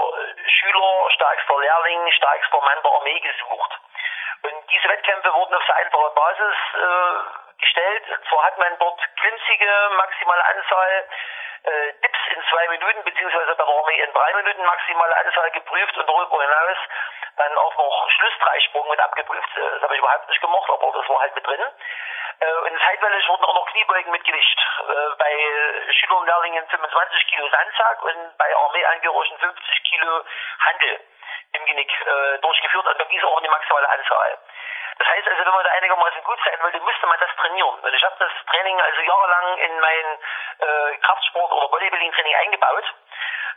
[0.49, 3.79] Schüler, stärkster Lehrling, stärkster Mann der Armee gesucht.
[4.43, 8.05] Und diese Wettkämpfe wurden auf vereinfacher Basis äh, gestellt.
[8.29, 11.09] Zwar hat man dort klimmzige maximale Anzahl
[11.65, 16.09] äh, Dips in zwei Minuten, beziehungsweise bei Armee in drei Minuten maximale Anzahl geprüft und
[16.09, 16.79] darüber hinaus
[17.37, 19.57] dann auch noch Schlussdreisprung mit abgeprüft.
[19.57, 21.63] Äh, Das habe ich überhaupt nicht gemacht, aber das war halt mit drin.
[22.41, 24.59] Äh, Und zeitweilig wurden auch noch Kniebeugen mit Gewicht.
[24.89, 25.33] Äh, Bei
[25.93, 30.25] Schüler und Lehrlingen 25 Kilo Sandsack und bei Armeeangehörigen 50 Kilo
[30.61, 31.01] Handel
[31.53, 32.87] im Genick äh, durchgeführt.
[32.87, 34.39] Also diese auch eine maximale Anzahl.
[34.99, 37.81] Das heißt also, wenn man da einigermaßen gut sein wollte, müsste man das trainieren.
[37.81, 40.07] Und ich habe das Training also jahrelang in mein
[40.59, 42.85] äh, Kraftsport- oder Bodybuilding-Training eingebaut.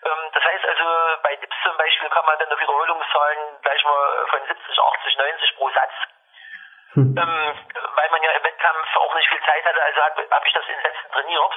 [0.03, 0.83] Ähm, das heißt also,
[1.21, 5.55] bei Dips zum Beispiel kann man dann auf Wiederholungszahlen gleich mal von 70, 80, 90
[5.57, 5.93] pro Satz.
[6.95, 10.53] Ähm, weil man ja im Wettkampf auch nicht viel Zeit hatte, also habe hab ich
[10.53, 11.53] das in Sätzen trainiert.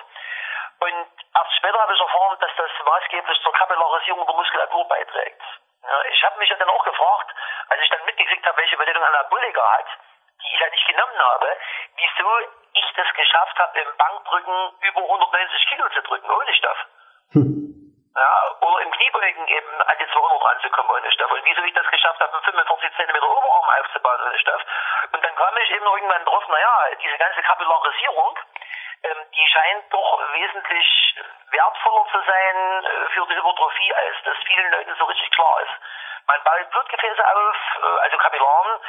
[0.80, 5.42] Und erst später habe ich erfahren, dass das maßgeblich zur Kapillarisierung der Muskulatur beiträgt.
[5.82, 7.34] Ja, ich habe mich ja dann auch gefragt,
[7.68, 9.86] als ich dann mitgekriegt habe, welche Bedeutung Anabolika hat,
[10.42, 11.56] die ich ja nicht genommen habe,
[11.96, 12.38] wieso
[12.72, 16.78] ich das geschafft habe, im Bankdrücken über 190 Kilo zu drücken, ohne Stoff.
[18.16, 21.30] Ja, oder im Kniebeugen eben an die 200 ranzukommen ohne Stoff.
[21.30, 24.62] Und wieso ich das geschafft habe, einen 45 cm Oberarm aufzubauen ohne Stoff.
[25.12, 28.38] Und dann kam ich eben irgendwann drauf, naja, diese ganze Kapillarisierung,
[29.04, 30.99] ähm, die scheint doch wesentlich
[31.50, 35.74] wertvoller zu sein äh, für die Hypertrophie, als das vielen Leuten so richtig klar ist.
[36.26, 38.80] Man baut Blutgefäße auf, äh, also Kapillaren,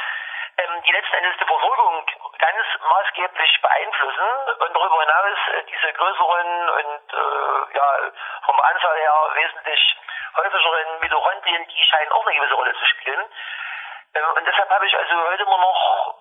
[0.57, 2.05] ähm, die letzten Endes die Versorgung
[2.37, 8.11] ganz maßgeblich beeinflussen und darüber hinaus äh, diese größeren und äh, ja
[8.45, 9.97] vom Anzahl her wesentlich
[10.35, 13.25] häufigeren Mitochondrien, die scheinen auch eine gewisse Rolle zu spielen.
[14.13, 16.15] Äh, und deshalb habe ich also heute immer noch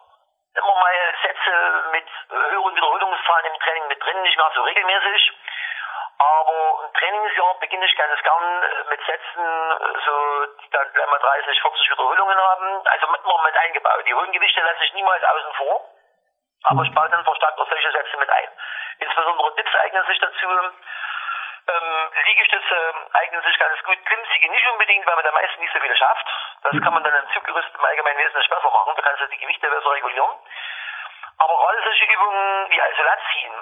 [0.54, 5.32] immer mal Sätze mit äh, höheren Wiederholungszahlen im Training mit drin, nicht mehr so regelmäßig.
[6.22, 11.06] Aber im Trainingsjahr beginne ich ganz gern äh, mit Sätzen, äh, so, die dann gleich
[11.08, 12.86] mal 30, 40 Wiederholungen haben.
[12.86, 14.04] Also mit- immer mit eingebaut.
[14.06, 15.80] Die hohen Gewichte lasse ich niemals außen vor.
[16.64, 18.50] Aber ich baue dann verstärkt auch solche Sätze mit ein.
[18.98, 20.46] Insbesondere Dips eignen sich dazu.
[21.68, 24.04] Ähm, Liegestütze eignen sich ganz gut.
[24.04, 26.26] Klimmzüge nicht unbedingt, weil man da meistens nicht so viele schafft.
[26.64, 28.92] Das kann man dann im Zuggerüst im Allgemeinen wesentlich besser machen.
[28.96, 30.36] Da kannst du die Gewichte besser regulieren.
[31.38, 33.54] Aber gerade solche Übungen wie also Latziehen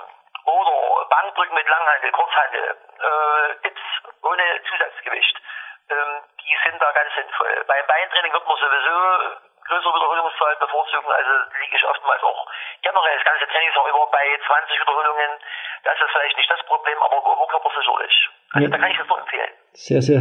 [0.49, 3.85] oder Bankdrücken mit Langhandel, Kurzhandel, äh, Dips
[4.23, 5.37] ohne Zusatzgewicht,
[5.91, 7.53] ähm, die sind da ganz sinnvoll.
[7.69, 8.97] Beim Beintraining wird man sowieso
[9.69, 11.31] größere Wiederholungszahl bevorzugen, also
[11.61, 12.41] liege ich oftmals auch
[12.81, 15.31] generell das ganze Trainingsjahr über bei 20 Wiederholungen.
[15.85, 18.17] Das ist vielleicht nicht das Problem, aber Oberkörper sicherlich.
[18.53, 18.71] Also Ja.
[18.73, 19.53] da kann ich das nur empfehlen.
[19.73, 20.21] Sehr, sehr,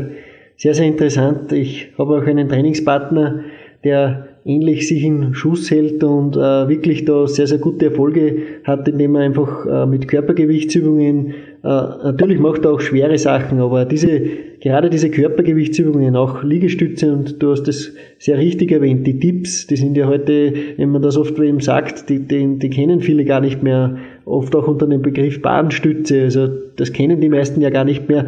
[0.59, 1.51] sehr, sehr interessant.
[1.55, 3.47] Ich habe auch einen Trainingspartner,
[3.87, 8.87] der ähnlich sich in Schuss hält und äh, wirklich da sehr, sehr gute Erfolge hat,
[8.87, 11.33] indem er einfach äh, mit Körpergewichtsübungen,
[11.63, 14.21] äh, natürlich macht er auch schwere Sachen, aber diese,
[14.61, 19.75] gerade diese Körpergewichtsübungen, auch Liegestütze und du hast das sehr richtig erwähnt, die Tipps, die
[19.75, 23.41] sind ja heute, wenn man das oft eben sagt, die, die, die kennen viele gar
[23.41, 27.83] nicht mehr, oft auch unter dem Begriff Bahnstütze, also das kennen die meisten ja gar
[27.83, 28.25] nicht mehr.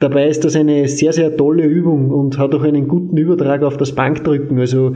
[0.00, 3.76] Dabei ist das eine sehr, sehr tolle Übung und hat auch einen guten Übertrag auf
[3.76, 4.58] das Bankdrücken.
[4.58, 4.92] Also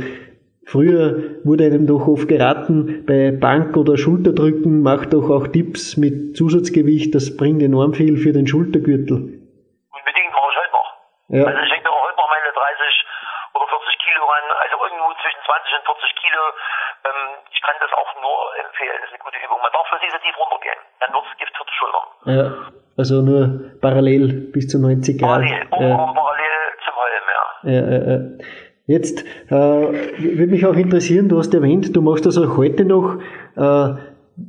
[0.73, 6.37] früher wurde einem doch oft geraten, bei Bank- oder Schulterdrücken macht doch auch Tipps mit
[6.37, 9.17] Zusatzgewicht, das bringt enorm viel für den Schultergürtel.
[9.17, 10.91] Unbedingt mache ich heute noch.
[11.33, 11.45] Ja.
[11.49, 12.61] Also ich hänge auch heute noch meine 30
[13.57, 16.43] oder 40 Kilo ran, also irgendwo zwischen 20 und 40 Kilo.
[17.09, 19.59] Ähm, ich kann das auch nur empfehlen, das ist eine gute Übung.
[19.65, 22.07] Man darf so tief runtergehen, dann wird es Gift für die Schultern.
[22.29, 22.45] Ja,
[23.01, 25.41] also nur parallel bis zu 90 Grad.
[25.41, 25.97] Parallel, Ja.
[26.13, 27.45] Parallel zum Holm, ja.
[27.73, 28.19] Ja, ja, ja.
[28.89, 33.19] Jetzt äh, würde mich auch interessieren, du hast erwähnt, du machst das auch heute noch.
[33.55, 33.95] Äh,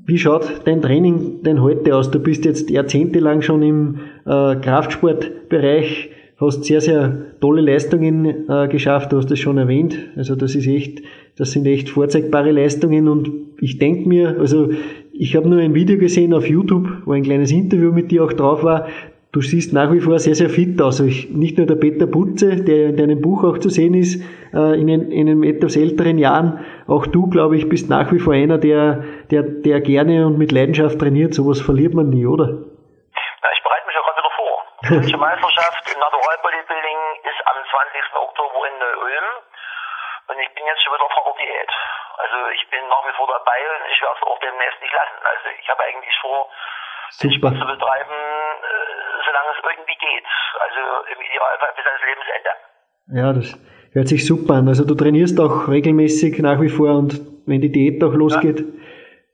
[0.05, 2.09] wie schaut dein Training denn heute aus?
[2.09, 9.11] Du bist jetzt jahrzehntelang schon im äh, Kraftsportbereich, hast sehr, sehr tolle Leistungen äh, geschafft,
[9.11, 9.97] du hast es schon erwähnt.
[10.15, 11.01] Also das ist echt,
[11.35, 14.69] das sind echt vorzeigbare Leistungen und ich denke mir, also
[15.11, 18.31] ich habe nur ein Video gesehen auf YouTube, wo ein kleines Interview mit dir auch
[18.31, 18.87] drauf war.
[19.31, 20.97] Du siehst nach wie vor sehr, sehr fit aus.
[20.97, 24.17] Also ich, nicht nur der Peter Putze, der in deinem Buch auch zu sehen ist,
[24.57, 28.33] äh, in, in einem etwas älteren Jahren, auch du, glaube ich, bist nach wie vor
[28.33, 31.37] einer, der, der, der gerne und mit Leidenschaft trainiert.
[31.37, 32.49] Sowas verliert man nie, oder?
[32.49, 34.55] Ja, ich bereite mich auch gerade wieder vor.
[34.81, 38.01] Die deutsche Meisterschaft im Natural Bodybuilding ist am 20.
[38.17, 39.27] Oktober in Ulm.
[40.33, 41.69] Und ich bin jetzt schon wieder voller Diät.
[42.17, 45.21] Also ich bin nach wie vor dabei und ich werde es auch demnächst nicht lassen.
[45.21, 46.49] Also ich habe eigentlich vor,
[47.09, 47.49] Super.
[47.57, 50.25] zu betreiben, äh, solange es irgendwie geht.
[50.57, 50.81] Also
[51.13, 52.51] im Idealfall bis ans Lebensende.
[53.13, 53.47] Ja, das
[53.93, 54.67] hört sich super an.
[54.67, 58.65] Also du trainierst auch regelmäßig nach wie vor und wenn die Diät auch losgeht,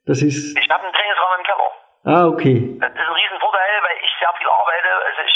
[0.08, 0.56] das ist.
[0.58, 1.70] Ich habe einen Trainingsraum im Keller.
[2.06, 2.56] Ah, okay.
[2.80, 4.92] Das ist ein Riesenvorteil, weil ich sehr viel arbeite.
[5.10, 5.36] Also ich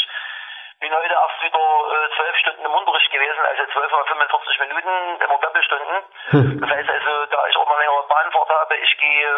[0.80, 4.91] bin heute erst wieder äh, zwölf Stunden im Unterricht gewesen, also zwölf mal 45 Minuten,
[5.19, 5.95] immer Doppelstunden.
[6.60, 9.32] Das heißt also, da ich auch mal längere Bahnfahrt habe, ich gehe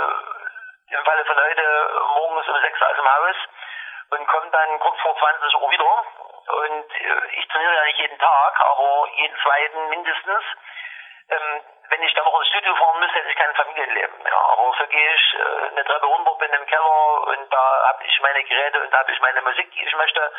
[0.91, 1.65] im Falle von heute
[2.13, 3.37] morgens um 6 Uhr aus dem Haus
[4.11, 6.05] und komme dann kurz vor 20 Uhr wieder.
[6.51, 10.43] Und äh, ich trainiere ja nicht jeden Tag, aber jeden zweiten mindestens.
[11.29, 14.35] Ähm, wenn ich dann noch ins Studio fahren müsste, hätte ich kein Familienleben mehr.
[14.35, 18.19] Aber so gehe ich äh, eine Treppe runter, bin im Keller und da habe ich
[18.21, 20.31] meine Geräte und da habe ich meine Musik, die ich möchte.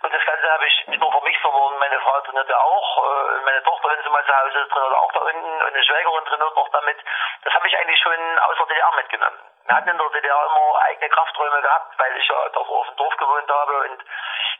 [0.00, 3.04] Und das Ganze habe ich nicht nur für mich, sondern meine Frau trainiert ja auch.
[3.04, 5.52] Äh, meine Tochter, wenn sie mal zu Hause ist, trainiert auch da unten.
[5.62, 6.98] Und eine Schwägerin trainiert noch damit.
[7.44, 9.38] Das habe ich eigentlich schon aus der DDR mitgenommen.
[9.68, 12.96] Wir hatten in der DDR immer eigene Krafträume gehabt, weil ich ja doch auf dem
[12.96, 14.00] Dorf gewohnt habe und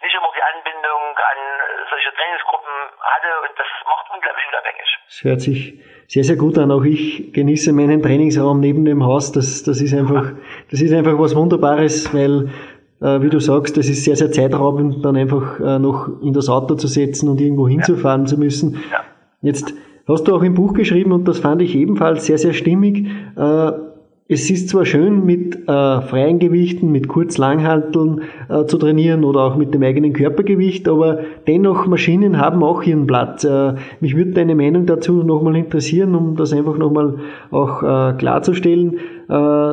[0.05, 1.41] nicht immer die Anbindung an
[1.89, 3.31] solche Trainingsgruppen hatte.
[3.41, 4.89] Und das macht unglaublich unabhängig.
[5.09, 5.81] Das hört sich
[6.13, 6.69] sehr, sehr gut an.
[6.69, 9.33] Auch ich genieße meinen Trainingsraum neben dem Haus.
[9.33, 10.37] Das, das ist einfach,
[10.71, 12.53] das ist einfach was Wunderbares, weil
[13.01, 16.53] äh, wie du sagst, das ist sehr, sehr zeitraubend, dann einfach äh, noch in das
[16.53, 18.85] Auto zu setzen und irgendwo hinzufahren zu müssen.
[18.93, 19.05] Ja.
[19.41, 19.73] Jetzt
[20.07, 23.09] hast du auch im Buch geschrieben und das fand ich ebenfalls sehr, sehr stimmig.
[23.37, 23.88] Äh,
[24.31, 29.57] es ist zwar schön, mit äh, freien Gewichten, mit Kurz-Langhanteln äh, zu trainieren oder auch
[29.57, 33.45] mit dem eigenen Körpergewicht, aber dennoch Maschinen haben auch ihren Platz.
[33.45, 37.15] Äh, mich würde deine Meinung dazu nochmal interessieren, um das einfach nochmal
[37.51, 38.99] auch äh, klarzustellen.
[39.31, 39.73] Äh,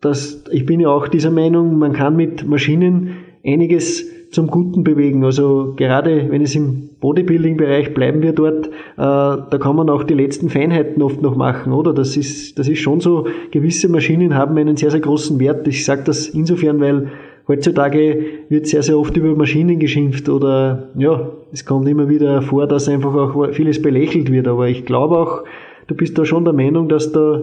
[0.00, 5.24] dass ich bin ja auch dieser Meinung, man kann mit Maschinen einiges zum Guten bewegen.
[5.24, 10.14] Also gerade wenn es im Bodybuilding-Bereich bleiben wir dort, äh, da kann man auch die
[10.14, 11.92] letzten Feinheiten oft noch machen, oder?
[11.92, 15.66] Das ist, das ist schon so, gewisse Maschinen haben einen sehr, sehr großen Wert.
[15.66, 17.10] Ich sage das insofern, weil
[17.48, 22.66] heutzutage wird sehr, sehr oft über Maschinen geschimpft oder ja, es kommt immer wieder vor,
[22.66, 24.46] dass einfach auch vieles belächelt wird.
[24.48, 25.44] Aber ich glaube auch,
[25.86, 27.40] du bist da schon der Meinung, dass da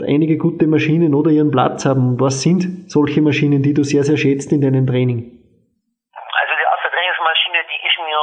[0.00, 2.20] einige gute Maschinen oder ihren Platz haben.
[2.20, 5.40] Was sind solche Maschinen, die du sehr, sehr schätzt in deinem Training?
[6.10, 8.22] Also die erste Trainingsmaschine, die ich mir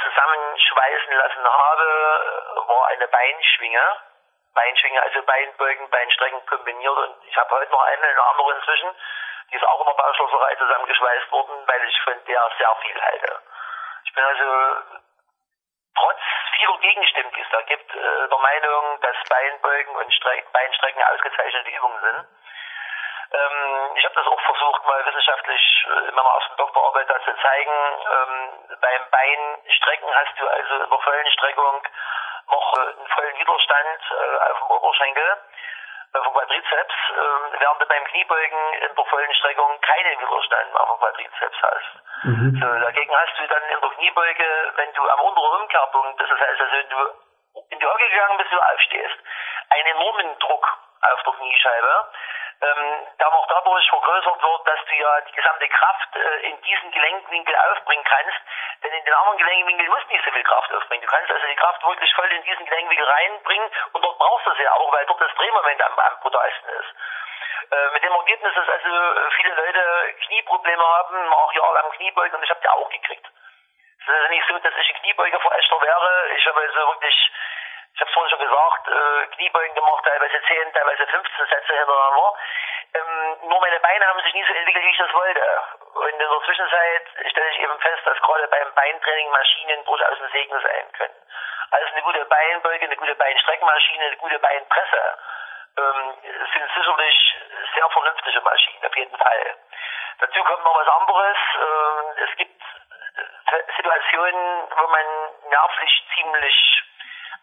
[0.00, 1.86] zusammenschweißen lassen habe,
[3.04, 3.96] war eine Beinschwinge.
[4.54, 6.96] Beinschwinge, also Beinbeugen, Beinstrecken kombiniert.
[6.96, 8.94] Und ich habe heute noch eine, eine andere inzwischen.
[9.50, 13.42] Die ist auch in der Bauschlosserei zusammengeschweißt worden, weil ich von der sehr viel halte.
[14.04, 15.00] Ich bin also
[15.96, 16.20] trotz
[16.56, 21.70] vieler Gegenstimmen, die es da gibt, äh, der Meinung, dass Beinbeugen und Streck, Beinstrecken ausgezeichnete
[21.70, 22.26] Übungen sind.
[23.34, 27.36] Ähm, ich habe das auch versucht, mal wissenschaftlich äh, in meiner ersten Doktorarbeit da zu
[27.42, 27.72] zeigen.
[27.72, 31.82] Ähm, beim Beinstrecken hast du also in der vollen Streckung
[32.50, 35.38] noch äh, einen vollen Widerstand äh, auf dem Oberschenkel
[36.22, 40.98] vom Quadrizeps, äh, während du beim Kniebeugen in der vollen Streckung keinen Widerstand auf dem
[40.98, 42.24] Quadrizeps hast.
[42.24, 42.60] Mhm.
[42.60, 46.60] So, dagegen hast du dann in der Kniebeuge, wenn du am unteren Umkehrpunkt, das heißt
[46.60, 46.98] also, wenn du
[47.70, 49.18] in die Hocke gegangen bist, du aufstehst,
[49.70, 50.66] einen enormen Druck
[51.02, 52.08] auf der Kniescheibe
[52.64, 56.90] ähm, der noch dadurch vergrößert wird, dass du ja die gesamte Kraft äh, in diesen
[56.90, 58.40] Gelenkwinkel aufbringen kannst.
[58.82, 61.02] Denn in den anderen Gelenkwinkel musst du nicht so viel Kraft aufbringen.
[61.02, 64.54] Du kannst also die Kraft wirklich voll in diesen Gelenkwinkel reinbringen und dort brauchst du
[64.54, 66.94] sie auch, weil dort das Drehmoment am, am brutalsten ist.
[67.70, 72.50] Äh, mit dem Ergebnis, dass also viele Leute Knieprobleme haben, auch jahrelang Kniebeugen und ich
[72.50, 73.26] habe die auch gekriegt.
[73.26, 76.28] Es ist also nicht so, dass ich ein Kniebeugerverächter wäre.
[76.36, 77.32] Ich habe also wirklich
[77.94, 82.34] ich habe es vorhin schon gesagt, äh, Kniebeugen gemacht, teilweise 10, teilweise 15 Sätze hintereinander.
[82.94, 85.62] Ähm, nur meine Beine haben sich nie so entwickelt, wie ich das wollte.
[85.94, 90.30] Und in der Zwischenzeit stelle ich eben fest, dass gerade beim Beintraining Maschinen durchaus ein
[90.32, 91.14] Segen sein können.
[91.70, 95.18] Also eine gute Beinbeuge, eine gute Beinstreckmaschine, eine gute Beinpresse
[95.76, 96.14] ähm,
[96.52, 97.36] sind sicherlich
[97.74, 99.56] sehr vernünftige Maschinen, auf jeden Fall.
[100.18, 101.36] Dazu kommt noch was anderes.
[101.54, 102.62] Ähm, es gibt
[103.76, 105.06] Situationen, wo man
[105.48, 106.84] nervlich ziemlich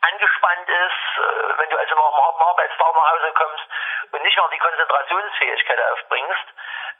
[0.02, 3.64] angespannt ist, äh, wenn du also nach dem Arbeitstag nach Hause kommst
[4.12, 6.48] und nicht mehr die Konzentrationsfähigkeit aufbringst,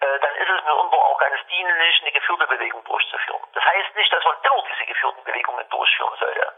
[0.02, 3.42] äh, dann ist es mitunter auch ganz dienlich, eine geführte Bewegung durchzuführen.
[3.54, 6.54] Das heißt nicht, dass man immer diese geführten Bewegungen durchführen sollte.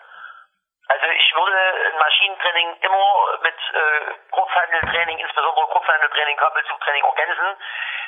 [0.89, 1.58] Also ich würde
[1.91, 7.58] ein Maschinentraining immer mit äh, Kurzhandeltraining, insbesondere Kurzhandeltraining, Kabelzugtraining ergänzen.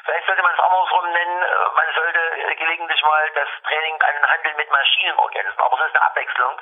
[0.05, 4.53] Vielleicht sollte man es andersrum nennen, äh, man sollte gelegentlich mal das Training an Handel
[4.55, 6.61] mit Maschinen ergänzen, aber es ist eine Abwechslung.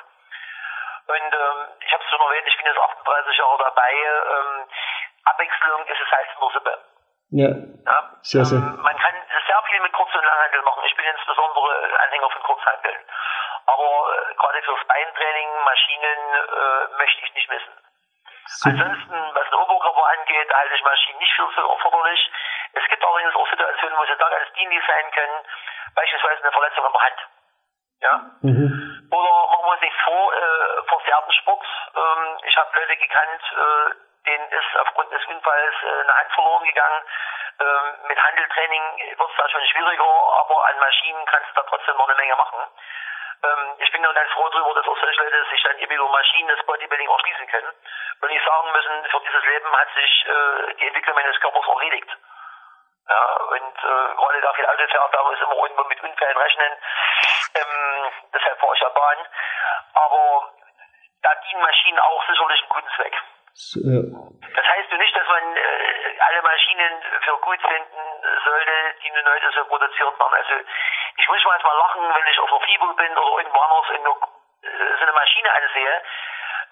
[1.06, 3.92] Und ähm, ich habe es schon erwähnt, ich bin jetzt 38 Jahre dabei.
[3.92, 4.68] Ähm,
[5.24, 6.78] Abwechslung ist es heißt nur Suppe.
[7.30, 7.48] Ja.
[7.48, 7.98] ja.
[8.22, 8.58] Sehr, sehr.
[8.58, 9.14] Ähm, man kann
[9.46, 10.82] sehr viel mit Kurz- und Langhandel machen.
[10.86, 13.00] Ich bin insbesondere Anhänger von Kurzhandeln.
[13.66, 17.74] Aber äh, gerade fürs Beintraining, Maschinen äh, möchte ich nicht missen.
[18.46, 18.76] Super.
[18.76, 22.30] Ansonsten, was den Oberkörper angeht, halte ich Maschinen nicht für so erforderlich.
[22.72, 25.38] Es gibt allerdings auch Situationen, wo sie da ganz dienlich sein können.
[25.94, 27.20] Beispielsweise eine Verletzung am Hand.
[28.04, 28.20] Ja?
[28.42, 29.08] Mhm.
[29.10, 31.64] Oder machen wir uns nichts vor, äh, versehrten Sport.
[31.96, 36.64] Ähm, ich habe Leute gekannt, äh, denen ist aufgrund des Unfalls äh, eine Hand verloren
[36.64, 37.00] gegangen.
[37.60, 38.84] Ähm, mit Handeltraining
[39.16, 42.36] wird es da schon schwieriger, aber an Maschinen kannst du da trotzdem noch eine Menge
[42.36, 42.60] machen.
[43.44, 46.08] Ähm, ich bin dann ganz froh darüber, dass auch solche Leute sich dann eben über
[46.08, 47.72] Maschinen das Bodybuilding erschließen können.
[48.20, 52.10] Und ich sagen müssen, für dieses Leben hat sich äh, die Entwicklung meines Körpers erledigt.
[53.08, 56.72] Ja, und äh, gerade da viel Auto fährt, da muss immer irgendwo mit Unfällen rechnen.
[57.54, 59.18] Ähm, deshalb fahre ich ja Bahn.
[59.94, 60.52] Aber
[61.22, 63.16] da dienen Maschinen auch sicherlich einen guten Zweck.
[63.54, 64.02] So, ja.
[64.56, 68.02] Das heißt ja nicht, dass man äh, alle Maschinen für gut finden
[68.44, 70.34] sollte, die nun heute so produziert werden.
[70.34, 70.54] Also
[71.16, 74.16] ich muss manchmal lachen, wenn ich auf der FIBO bin oder irgendwo anders in der,
[74.70, 76.02] äh, so eine Maschine ansehe,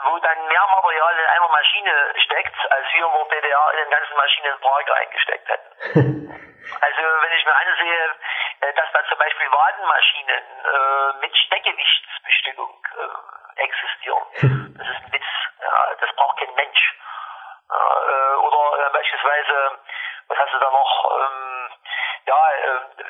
[0.04, 4.16] wo dann mehr Material in einer Maschine steckt, als wir der DDR in den ganzen
[4.16, 6.12] Maschinenpark eingesteckt hätten.
[6.80, 8.16] Also wenn ich mir ansehe,
[8.60, 14.22] äh, dass da zum Beispiel Wadenmaschinen äh, mit Steckgewichtsbestimmung äh, existieren,
[14.78, 15.30] das ist ein Witz.
[15.60, 16.94] Ja, das braucht kein Mensch.
[17.68, 19.78] Ja, äh, oder äh, beispielsweise,
[20.28, 21.20] was hast du da noch?
[21.20, 21.68] Ähm,
[22.26, 23.04] ja, äh,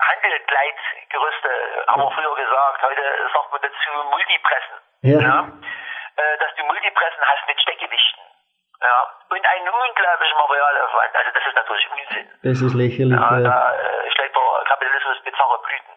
[0.00, 1.50] Handelgleitgerüste,
[1.86, 2.82] haben wir früher gesagt.
[2.82, 4.76] Heute sagt man dazu Multipressen.
[5.02, 5.20] Ja.
[5.20, 5.48] Ja?
[6.16, 8.22] Äh, dass du Multipressen hast mit Steckgewichten.
[8.80, 9.10] Ja.
[9.30, 11.14] Und einen unglaublichen Materialaufwand.
[11.16, 12.26] Also das ist natürlich Unsinn.
[12.42, 13.18] Das ist lächerlich.
[13.18, 15.94] Ja, da äh, schlägt der Kapitalismus bizarre Blüten.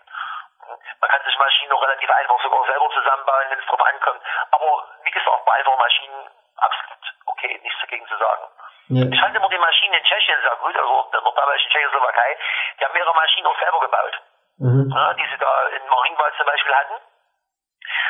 [0.99, 4.21] Man kann sich Maschinen noch relativ einfach sogar selber zusammenbauen, wenn es drauf ankommt.
[4.51, 6.19] Aber wie gesagt, bei einfachen Maschinen
[6.57, 8.43] absolut okay, nichts dagegen zu sagen.
[8.89, 9.05] ja.
[9.13, 12.37] Ich fand immer die Maschinen in Tschechien sehr gut, also der damaligen Tschechoslowakei,
[12.79, 14.15] die haben mehrere Maschinen auch selber gebaut,
[14.57, 14.89] Mhm.
[14.89, 16.95] ja, die sie da in Marienbad zum Beispiel hatten.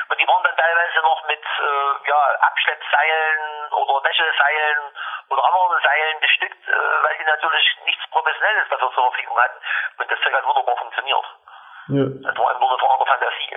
[0.10, 4.80] Und die waren dann teilweise noch mit äh, ja, Abschleppseilen oder Wäscheseilen
[5.30, 9.60] oder anderen Seilen bestückt, äh, weil die natürlich nichts Professionelles dafür zur Verfügung hatten.
[10.00, 11.28] Und das Zeug hat wunderbar funktioniert.
[11.92, 12.06] ja.
[12.24, 13.52] Das war nur eine Frage der Fantasie.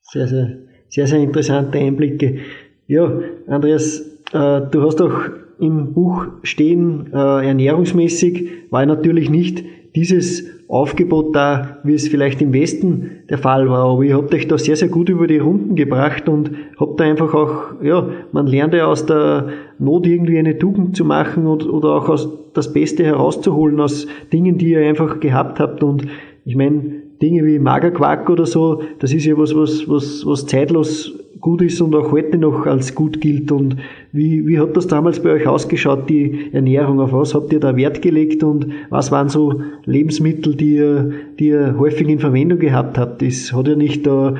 [0.00, 0.46] Sehr, sehr,
[0.88, 2.40] sehr, sehr interessante Einblicke.
[2.88, 3.04] Ja,
[3.48, 4.00] Andreas,
[4.32, 5.28] äh, du hast auch
[5.60, 9.64] im Buch stehen, äh, ernährungsmäßig war natürlich nicht
[9.94, 14.48] dieses Aufgebot da, wie es vielleicht im Westen der Fall war, aber ihr habt euch
[14.48, 18.46] da sehr, sehr gut über die Runden gebracht und habt da einfach auch, ja, man
[18.46, 22.72] lernt ja aus der Not irgendwie eine Tugend zu machen und, oder auch aus das
[22.72, 26.06] Beste herauszuholen aus Dingen, die ihr einfach gehabt habt und
[26.44, 31.16] ich meine, Dinge wie Magerquark oder so, das ist ja was, was, was, was zeitlos
[31.40, 33.52] gut ist und auch heute noch als gut gilt.
[33.52, 33.76] Und
[34.12, 37.00] wie, wie hat das damals bei euch ausgeschaut, die Ernährung?
[37.00, 41.48] Auf was habt ihr da Wert gelegt und was waren so Lebensmittel, die ihr, die
[41.48, 43.22] ihr häufig in Verwendung gehabt habt?
[43.22, 44.36] Das hat ja nicht da,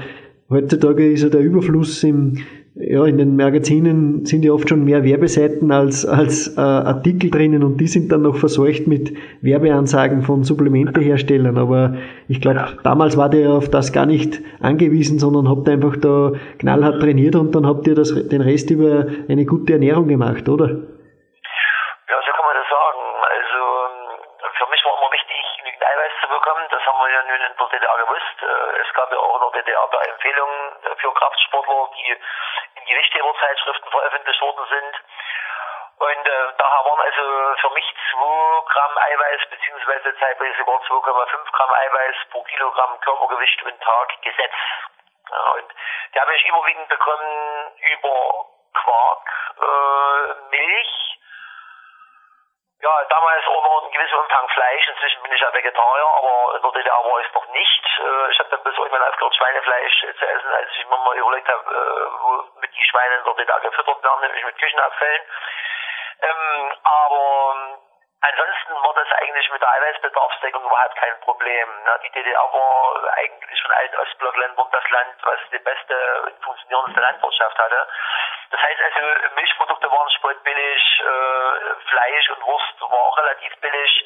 [0.49, 2.39] heutzutage ist ja der Überfluss im,
[2.75, 7.62] ja, in den Magazinen sind ja oft schon mehr Werbeseiten als, als äh, Artikel drinnen
[7.62, 9.12] und die sind dann noch verseucht mit
[9.43, 11.59] Werbeansagen von Supplementeherstellern.
[11.59, 11.97] Aber
[12.29, 17.01] ich glaube, damals war der auf das gar nicht angewiesen, sondern habt einfach da knallhart
[17.01, 20.68] trainiert und dann habt ihr das, den Rest über eine gute Ernährung gemacht, oder?
[20.73, 23.03] Ja, so kann man das sagen.
[23.20, 24.16] Also ähm,
[24.49, 26.64] für mich war immer wichtig, genügend Eiweiß zu bekommen.
[26.73, 28.37] Das haben wir ja nun in der DDR gewusst.
[28.41, 30.61] Äh, Es gab ja auch in der DDR Empfehlungen
[30.97, 32.16] für Kraftsportler, die
[32.93, 34.95] in Gewichtheberzeitschriften veröffentlicht worden sind.
[35.99, 38.18] Und äh, daher waren also für mich 2
[38.68, 44.53] Gramm Eiweiß beziehungsweise zeitweise sogar 2,5 Gramm Eiweiß pro Kilogramm Körpergewicht und Tag Gesetz.
[45.30, 45.74] Ja, und
[46.14, 51.11] die habe ich überwiegend bekommen über Quark, äh, Milch,
[52.83, 54.89] ja, damals auch noch einen gewissen Umfang Fleisch.
[54.89, 57.85] Inzwischen bin ich ja Vegetarier, aber in der DDR war ich es noch nicht.
[57.99, 61.49] Äh, Ich habe dann bis irgendwann aufgehört, Schweinefleisch zu essen, als ich mir mal überlegt
[61.49, 65.22] habe, äh, womit die Schweine in der DDR gefüttert werden, nämlich mit Küchenabfällen.
[66.22, 67.78] Ähm, aber ähm,
[68.20, 71.68] ansonsten war das eigentlich mit der Eiweißbedarfsdeckung überhaupt kein Problem.
[71.85, 72.01] Ne?
[72.05, 77.59] Die DDR war eigentlich von allen Ostblockländern das Land, was die beste und funktionierendste Landwirtschaft
[77.59, 77.89] hatte.
[78.53, 84.05] Das heißt also, Milchprodukte waren spottbillig, äh, Fleisch und Wurst war auch relativ billig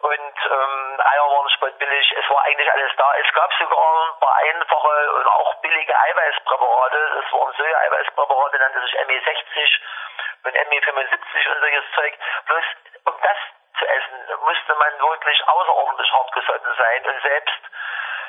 [0.00, 2.14] und ähm, Eier waren spottbillig.
[2.18, 3.14] Es war eigentlich alles da.
[3.16, 7.22] Es gab sogar ein paar einfache und auch billige Eiweißpräparate.
[7.22, 9.80] Das waren Soja-Eiweißpräparate, nannte sich ME60
[10.44, 12.14] und ME75 und solches Zeug.
[12.44, 12.64] Bloß
[13.06, 13.38] um das
[13.78, 17.60] zu essen, musste man wirklich außerordentlich hart gesotten sein und selbst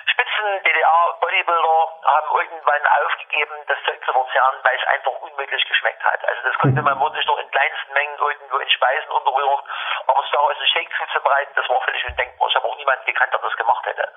[0.07, 6.23] Spitzen-DDR-Bodybuilder haben irgendwann aufgegeben, das Zeug zu verzehren, weil es einfach unmöglich geschmeckt hat.
[6.27, 9.61] Also das konnte man wirklich noch in kleinsten Mengen irgendwo in Speisen unterrühren,
[10.07, 12.47] aber es daraus einen Shake zuzubereiten, das war völlig undenkbar.
[12.47, 14.07] Ich habe auch niemanden gekannt, der das gemacht hätte.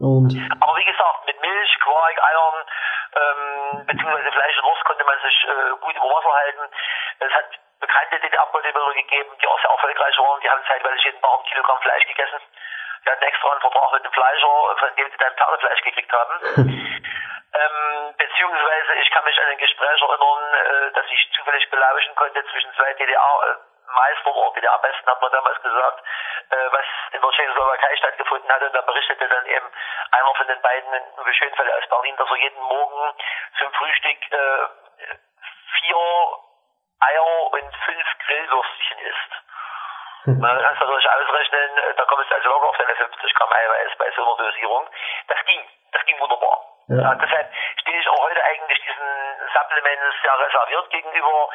[0.00, 2.64] Und Aber wie gesagt, mit Milch, Quark, Eiern,
[3.16, 6.64] ähm, beziehungsweise Fleisch und Wurst konnte man sich äh, gut über Wasser halten.
[7.18, 7.50] Es hat
[7.80, 10.40] bekannte DDR-Bodybuilder gegeben, die auch sehr erfolgreich waren.
[10.40, 12.40] Die haben zeitweise jeden Tag ein Kilogramm Fleisch gegessen.
[13.04, 16.34] Die hatten extra einen Vertrag mit dem Fleischer, von dem sie dann Pferdefleisch gekriegt haben.
[17.52, 22.44] ähm, beziehungsweise ich kann mich an ein Gespräch erinnern, äh, das ich zufällig belauschen konnte
[22.46, 23.58] zwischen zwei DDR-
[23.94, 26.02] Meister oder wieder am besten hat man damals gesagt,
[26.50, 28.66] äh, was in der Tschechoslowakei stattgefunden hatte.
[28.66, 29.66] Und da berichtete dann eben
[30.12, 33.14] einer von den beiden, Uwe Schönfeld aus Berlin, dass er jeden Morgen
[33.58, 35.16] zum Frühstück äh,
[35.80, 35.96] vier
[37.00, 39.49] Eier und fünf Grillwürstchen isst.
[40.26, 43.96] Man kann es natürlich ausrechnen, da kommt es also locker auf seine 50 Gramm Eiweiß
[43.98, 44.86] bei so einer Dosierung.
[45.28, 45.60] Das ging,
[45.92, 46.60] das ging wunderbar.
[46.88, 47.02] Ja.
[47.02, 47.48] Ja, deshalb
[47.80, 49.08] stehe ich auch heute eigentlich diesen
[49.54, 51.48] Supplements sehr reserviert gegenüber.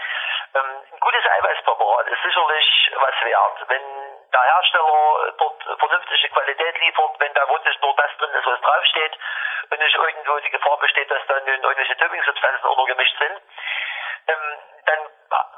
[0.55, 3.57] Ähm, ein gutes Eiweißpräparat ist sicherlich was wert.
[3.67, 3.83] Wenn
[4.31, 9.19] der Hersteller dort vernünftige Qualität liefert, wenn da wirklich nur das drin ist, was draufsteht
[9.69, 13.41] und nicht irgendwo die Gefahr besteht, dass dann irgendwelche Doping-Substanzen untergemischt sind,
[14.27, 14.57] ähm,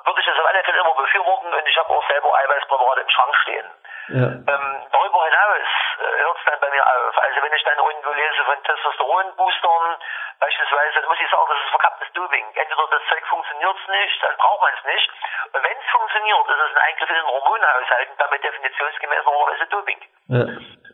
[0.07, 3.09] würde ich das auf alle Fälle immer befürworten und ich habe auch selber Eiweißpräparate im
[3.09, 3.67] Schrank stehen.
[4.07, 4.27] Ja.
[4.39, 5.67] Ähm, darüber hinaus
[5.99, 7.17] äh, hört es dann bei mir auf.
[7.17, 9.97] Also wenn ich dann irgendwo lese von Testosteronboostern,
[10.39, 12.45] beispielsweise, dann muss ich sagen, das ist verkapptes Doping.
[12.55, 15.11] Entweder das Zeug funktioniert nicht, dann braucht man es nicht.
[15.51, 19.67] Und wenn es funktioniert, ist es ein Eingriff in den Hormonhaushalt und damit definitionsgemäß normalerweise
[19.67, 19.99] Doping.
[20.27, 20.45] Ja.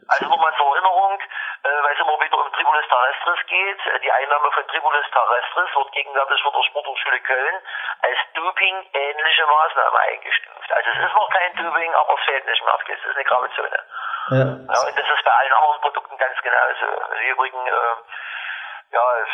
[0.08, 3.86] Also nochmal zur Erinnerung, äh, weil es immer wieder um Tribulus terrestris geht.
[3.88, 7.56] Äh, die Einnahme von Tribulus terrestris wird gegenwärtig von der Sporthochschule Köln
[8.02, 10.72] als Doping-ähnliche Maßnahme eingestuft.
[10.74, 12.76] Also es ist noch kein Doping, aber es fehlt nicht mehr.
[12.88, 13.80] Es ist eine graue Zone.
[14.30, 14.38] Ja.
[14.38, 14.80] ja.
[14.88, 16.86] und das ist bei allen anderen Produkten ganz genauso.
[16.86, 17.96] Also Übrigens, äh,
[18.94, 19.34] ja, es,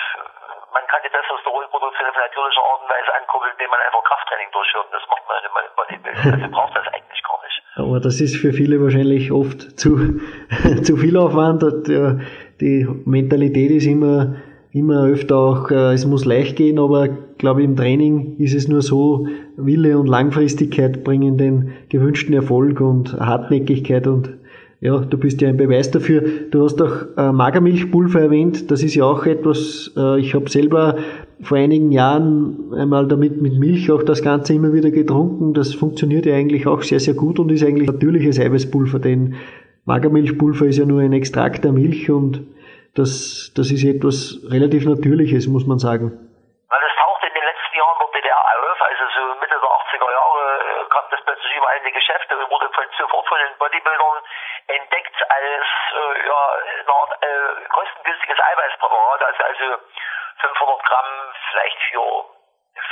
[0.71, 4.87] man kann die Testosteronproduktion auf natürliche Art und Weise ankurbeln, indem man einfach Krafttraining durchführt.
[4.95, 6.25] Das macht man nicht mal im Bodybuilding.
[6.31, 7.59] Also braucht das eigentlich gar nicht.
[7.75, 10.19] Aber das ist für viele wahrscheinlich oft zu,
[10.87, 11.61] zu viel Aufwand.
[12.63, 14.39] Die Mentalität ist immer,
[14.71, 17.07] immer öfter auch, äh, es muss leicht gehen, aber
[17.37, 23.13] glaube im Training ist es nur so, Wille und Langfristigkeit bringen den gewünschten Erfolg und
[23.13, 24.38] Hartnäckigkeit und
[24.81, 26.21] ja, du bist ja ein Beweis dafür.
[26.51, 28.71] Du hast auch äh, Magermilchpulver erwähnt.
[28.71, 30.97] Das ist ja auch etwas, äh, ich habe selber
[31.41, 35.53] vor einigen Jahren einmal damit mit Milch auch das Ganze immer wieder getrunken.
[35.53, 39.35] Das funktioniert ja eigentlich auch sehr, sehr gut und ist eigentlich natürliches Eiweißpulver, denn
[39.85, 42.43] Magermilchpulver ist ja nur ein Extrakt der Milch und
[42.95, 46.11] das, das ist etwas relativ Natürliches, muss man sagen.
[46.11, 50.43] Das taucht in den letzten Jahren der DDR auf, also so Mitte der 80er Jahre
[50.59, 52.67] äh, kam das plötzlich überall in die Geschäfte und wurde
[52.99, 54.19] sofort von den Bodybuildern
[54.69, 56.57] entdeckt als äh, ja,
[56.99, 59.79] Art äh, kostengünstiges Eiweißpräparat, also, also
[60.41, 62.25] 500 Gramm vielleicht für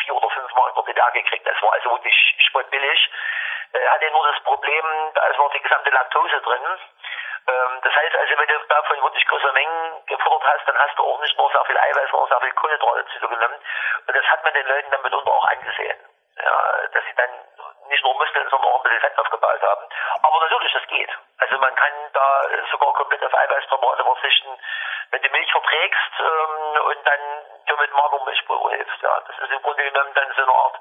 [0.04, 1.48] vier oder fünf Mal über DDR gekriegt.
[1.48, 3.12] Das war also wirklich spottbillig.
[3.74, 6.66] Äh, hatte nur das Problem, da ist noch die gesamte Laktose drin.
[7.48, 11.04] Ähm, das heißt also, wenn du davon wirklich große Mengen gefordert hast, dann hast du
[11.04, 13.60] auch nicht nur sehr viel Eiweiß, sondern sehr viel Kohlenhydrate zu dir genommen.
[14.08, 15.98] Und das hat man den Leuten dann mitunter auch angesehen.
[16.38, 17.30] Ja, dass sie dann
[17.90, 19.86] nicht nur Muskeln, sondern auch ein bisschen Fett aufgebaut haben.
[20.24, 21.12] Aber natürlich, das geht.
[21.38, 22.28] Also man kann da
[22.72, 24.52] sogar komplett auf Eiweißpräparate verzichten,
[25.12, 26.56] wenn du Milch verträgst ähm,
[26.92, 27.24] und dann
[27.68, 29.02] dir mit Magermilchpulver hilfst.
[29.02, 30.76] Ja, das ist im Grunde genommen dann so eine Art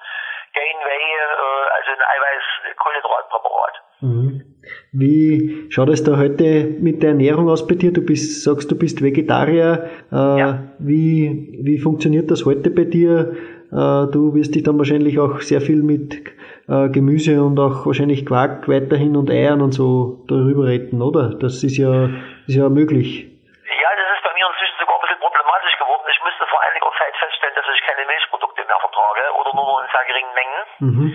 [0.54, 3.74] Gainway, äh, also ein Eiweiß-Kohlenhydratpräparat.
[4.00, 4.56] Mhm.
[4.92, 7.92] Wie schaut es da heute mit der Ernährung aus bei dir?
[7.92, 9.90] Du bist, sagst, du bist Vegetarier.
[10.10, 10.58] Äh, ja.
[10.78, 13.36] wie, wie funktioniert das heute bei dir?
[13.70, 16.24] Äh, du wirst dich dann wahrscheinlich auch sehr viel mit
[16.68, 21.38] äh, Gemüse und auch wahrscheinlich Quark weiterhin und Eiern und so darüber retten, oder?
[21.38, 22.10] Das ist ja,
[22.46, 23.26] ist ja möglich.
[23.70, 26.06] Ja, das ist bei mir inzwischen sogar ein bisschen problematisch geworden.
[26.10, 29.80] Ich müsste vor einiger Zeit feststellen, dass ich keine Milchprodukte mehr vertrage oder nur noch
[29.82, 30.62] in sehr geringen Mengen.
[30.82, 31.06] Mhm.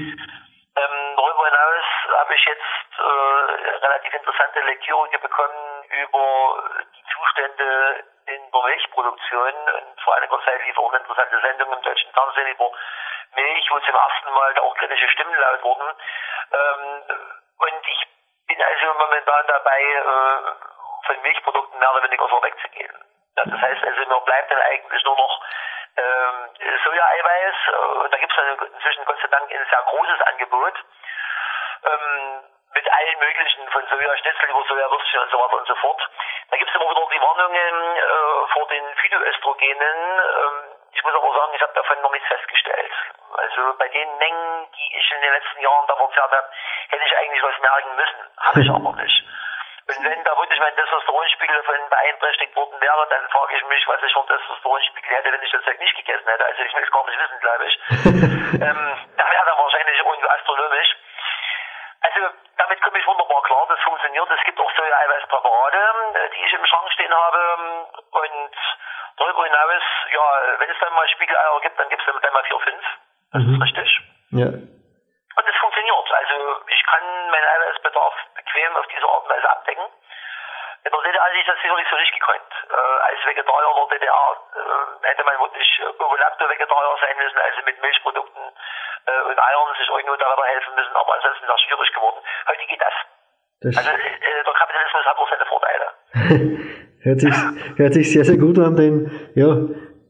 [0.72, 6.24] Ähm, darüber hinaus habe ich jetzt äh, relativ interessante Lektüre bekommen über
[6.96, 7.68] die Zustände
[8.32, 12.56] in der Milchproduktion und vor einiger Zeit lief auch eine interessante Sendung im deutschen Fernsehen
[12.56, 12.72] über
[13.36, 15.88] Milch, wo zum ersten Mal auch kritische Stimmen laut wurden.
[16.52, 17.04] Ähm,
[17.60, 18.08] und ich
[18.48, 23.06] bin also momentan dabei, äh, von Milchprodukten mehr oder weniger so wegzugehen.
[23.38, 25.42] Ja, das heißt also, mir bleibt dann eigentlich nur noch
[25.98, 26.50] ähm,
[26.84, 27.56] Soja-Eiweiß.
[27.68, 30.74] Äh, da gibt es inzwischen Gott sei Dank ein sehr großes Angebot.
[31.84, 36.10] Ähm, mit allen möglichen, von Sojaschnitzel über Sojawürstchen und so weiter und so fort.
[36.50, 40.20] Da gibt es immer wieder die Warnungen äh, vor den Phytoöstrogenen.
[40.20, 42.92] Ähm, ich muss aber sagen, ich habe davon noch nichts festgestellt.
[43.36, 46.50] Also bei den Mengen, die ich in den letzten Jahren da verzehrt habe,
[46.90, 48.22] hätte ich eigentlich was merken müssen.
[48.38, 49.24] Habe ich aber nicht.
[49.88, 54.02] Und wenn da wirklich mein Testosteronspiegel davon beeinträchtigt worden wäre, dann frage ich mich, was
[54.04, 56.46] ich ein Testosteronspiegel hätte, wenn ich das Zeug nicht gegessen hätte.
[56.46, 57.76] Also ich will es gar nicht wissen, glaube ich.
[58.62, 58.82] ähm,
[59.18, 60.96] da wäre er wahrscheinlich irgendwie astronomisch.
[62.02, 62.20] Also
[62.58, 64.30] damit komme ich wunderbar klar, das funktioniert.
[64.30, 67.88] Es gibt auch solche Eiweißpräparate, die ich im Schrank stehen habe.
[68.12, 68.56] Und
[69.18, 72.60] darüber hinaus, ja, wenn es dann mal Spiegeleier gibt, dann gibt es dann mal 4,
[72.60, 72.84] 5.
[73.32, 73.56] Das mhm.
[73.56, 73.90] ist richtig.
[74.32, 74.48] Ja.
[74.48, 76.08] Und es funktioniert.
[76.12, 76.36] Also
[76.68, 79.88] ich kann meinen Eiweißbedarf bequem auf diese Art und Weise abdecken.
[80.84, 82.52] In der DDR hätte ich das sicherlich so nicht gekonnt.
[82.68, 85.70] Äh, als Vegetarier der DDR äh, hätte man wirklich
[86.00, 88.44] Ovolacto-Vegetarier sein müssen, also mit Milchprodukten
[89.06, 92.20] äh, und Eiern sich irgendwo da helfen müssen, aber ansonsten ist das schwierig geworden.
[92.50, 92.96] Heute geht das.
[93.62, 95.86] Das Also äh, der Kapitalismus hat auch seine Vorteile.
[97.06, 97.38] hört sich,
[97.78, 99.06] hört sich sehr, sehr gut an, denn
[99.38, 99.54] ja,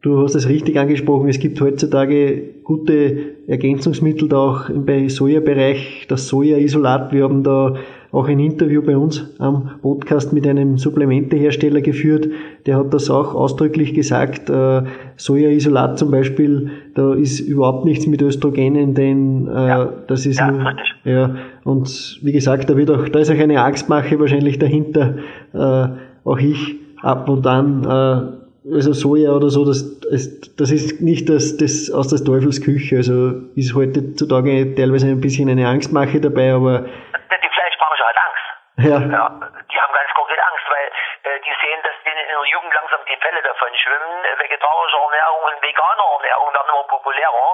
[0.02, 6.06] du hast es richtig angesprochen, es gibt heutzutage gute Ergänzungsmittel da auch im bei Soja-Bereich,
[6.08, 7.12] das Soja-Isolat.
[7.12, 7.76] Wir haben da
[8.12, 12.28] auch ein Interview bei uns am Podcast mit einem Supplementehersteller geführt.
[12.66, 14.50] Der hat das auch ausdrücklich gesagt.
[14.50, 14.84] Äh,
[15.16, 19.94] Soja-Isolat zum Beispiel, da ist überhaupt nichts mit Östrogenen, denn äh, Ja.
[20.08, 20.74] das ist Ja, nur,
[21.06, 25.16] ja, und wie gesagt, da wird auch, da ist auch eine Angstmache wahrscheinlich dahinter.
[25.54, 25.88] Äh,
[26.24, 31.58] auch ich ab und an, äh, also Soja oder so, das, das, ist nicht das,
[31.58, 33.02] das aus des Teufels Küche.
[33.02, 38.46] Also ist heutzutage teilweise ein bisschen eine Angstmache dabei, aber Die Fleischbranche hat Angst.
[38.86, 39.26] ja, Ja,
[39.66, 40.88] die haben ganz konkret Angst, weil
[41.26, 44.14] äh, die sehen, dass denen in der Jugend langsam die Fälle davon schwimmen.
[44.30, 47.50] Äh, vegetarische Ernährung und vegane Ernährung werden immer populärer.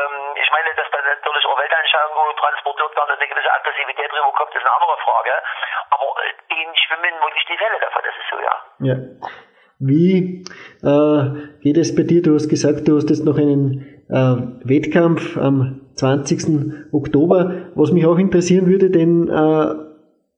[0.00, 4.56] Ähm, ich meine, dass da natürlich auch Weltanschauungen transportiert werden und eine gewisse Aggressivität rüberkommt,
[4.56, 5.34] ist eine andere Frage.
[5.92, 8.56] Aber äh, denen schwimmen wirklich die Fälle davon, das ist so, ja.
[8.80, 8.96] ja.
[9.84, 10.44] Wie
[10.82, 11.22] äh,
[11.60, 12.22] geht es bei dir?
[12.22, 16.44] Du hast gesagt, du hast jetzt noch einen äh, Wettkampf am 20.
[16.92, 17.52] Oktober.
[17.74, 19.74] Was mich auch interessieren würde, denn äh,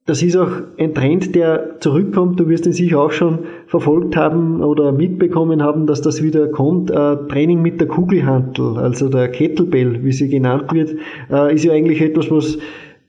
[0.06, 2.40] das ist auch ein Trend, der zurückkommt.
[2.40, 6.90] Du wirst ihn sicher auch schon verfolgt haben oder mitbekommen haben, dass das wieder kommt.
[6.90, 10.96] Äh, Training mit der Kugelhantel, also der Kettlebell, wie sie genannt wird,
[11.30, 12.58] äh, ist ja eigentlich etwas, was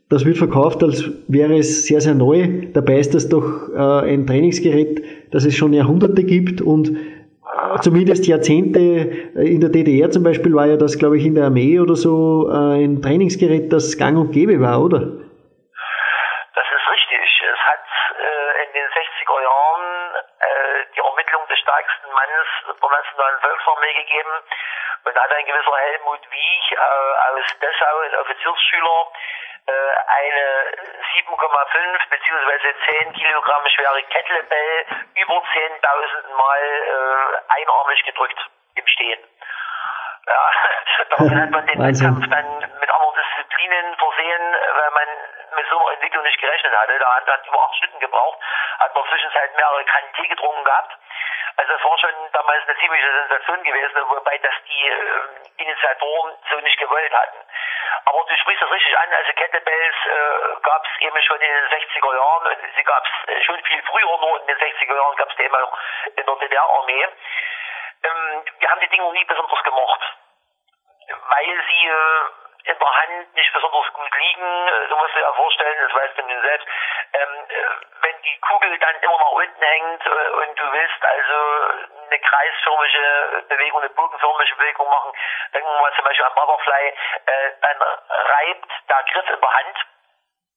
[0.10, 2.68] das wird verkauft, als wäre es sehr, sehr neu.
[2.74, 5.02] Dabei ist das doch äh, ein Trainingsgerät,
[5.36, 6.96] das es schon Jahrhunderte gibt und
[7.84, 11.52] zumindest Jahrzehnte äh, in der DDR zum Beispiel war ja das, glaube ich, in der
[11.52, 15.04] Armee oder so äh, ein Trainingsgerät, das gang und gäbe war, oder?
[16.56, 17.28] Das ist richtig.
[17.52, 17.84] Es hat
[18.16, 19.84] äh, in den 60er Jahren
[20.40, 24.36] äh, die Ermittlung des stärksten Mannes der Nationalen Volksarmee gegeben
[25.04, 29.00] und hat ein gewisser Helmut Wiech äh, aus Dessau, ein Offiziersschüler,
[29.72, 30.46] eine
[31.16, 32.74] 7,5 bzw.
[33.04, 34.86] 10 Kilogramm schwere Kettlebell
[35.16, 38.40] über 10.000 Mal äh, einarmig gedrückt
[38.76, 39.20] im Stehen.
[40.28, 40.52] Ja,
[41.10, 41.82] daraufhin hat man den.
[41.82, 45.10] Wettkampf dann mit anderen Disziplinen versehen, weil man
[45.56, 46.98] mit so einer Entwicklung nicht gerechnet hatte.
[47.00, 48.40] Da hat hat über acht Stunden gebraucht,
[48.80, 50.98] hat man zwischenzeit mehrere Kannen Tee getrunken gehabt.
[51.58, 56.60] Also das war schon damals eine ziemliche Sensation gewesen, wobei das die äh, Initiatoren so
[56.60, 57.38] nicht gewollt hatten.
[58.06, 61.70] Aber du sprichst das richtig an, also Kettlebells äh, gab es eben schon in den
[61.70, 65.16] 60er Jahren und sie gab es äh, schon viel früher, nur in den 60er Jahren
[65.16, 65.78] gab es die eben auch
[66.16, 67.08] in der DDR-Armee.
[68.04, 70.02] Ähm, wir haben die Dinge nie besonders gemocht
[71.08, 74.68] weil sie äh, in der Hand nicht besonders gut liegen.
[74.68, 76.68] Äh, Du musst dir ja vorstellen, das weißt du selbst,
[77.14, 77.66] ähm, äh,
[78.02, 83.46] wenn die Kugel dann immer nach unten hängt äh, und du willst also eine kreisförmige
[83.50, 85.14] Bewegung, eine bogenförmige Bewegung machen,
[85.54, 86.94] denken wir mal zum Beispiel an Butterfly,
[87.26, 89.78] äh, dann reibt der Griff der Hand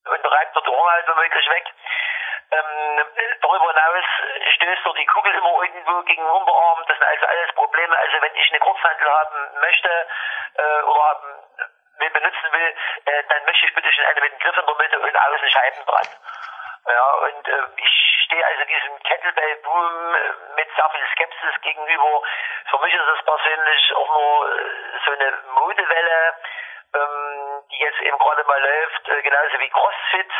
[0.08, 1.64] und reibt dort die halt womöglich weg.
[2.50, 3.02] Ähm,
[3.42, 4.04] darüber hinaus
[4.54, 6.82] stößt er die Kugel immer irgendwo gegen den Unterarm.
[6.86, 7.96] Das sind also alles Probleme.
[7.96, 10.06] Also wenn ich eine Kurzhantel haben möchte
[10.54, 11.44] äh, oder haben
[11.98, 12.74] will benutzen will,
[13.04, 15.50] äh, dann möchte ich bitte schon eine mit dem Griff in der Mitte und außen
[15.50, 16.08] Scheiben dran.
[16.86, 22.22] Ja, und äh, ich stehe also diesem Kettlebell-Boom äh, mit sehr viel Skepsis gegenüber.
[22.70, 26.34] Für mich ist es persönlich auch nur äh, so eine Modewelle,
[26.94, 30.32] ähm, die jetzt eben gerade mal läuft, äh, genauso wie CrossFit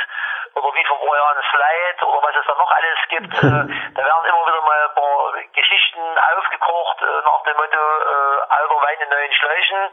[0.54, 3.34] oder wie vor Jahren Slide oder was es da noch alles gibt.
[3.42, 8.40] äh, da werden immer wieder mal ein paar Geschichten aufgekocht äh, nach dem Motto äh,
[8.52, 9.92] alter Wein in neuen Schläuchen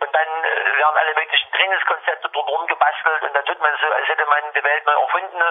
[0.00, 4.08] und dann äh, werden alle möglichen Trainingskonzepte dort rumgebastelt und dann tut man so, als
[4.08, 5.42] hätte man die Welt neu erfunden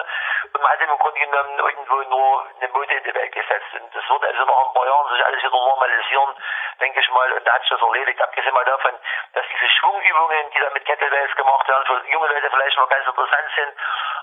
[0.52, 3.72] und man hat im Grunde genommen irgendwo nur eine Mode in die Welt gesetzt.
[3.74, 6.36] Und das wird also nach ein paar Jahren sich alles wieder normalisieren,
[6.80, 8.98] denke ich mal, und da hat sich das erledigt, abgesehen mal davon,
[9.34, 13.06] dass diese Schwungübungen, die da mit Kettlebells gemacht werden, für junge Leute vielleicht noch ganz
[13.06, 13.72] interessant sind,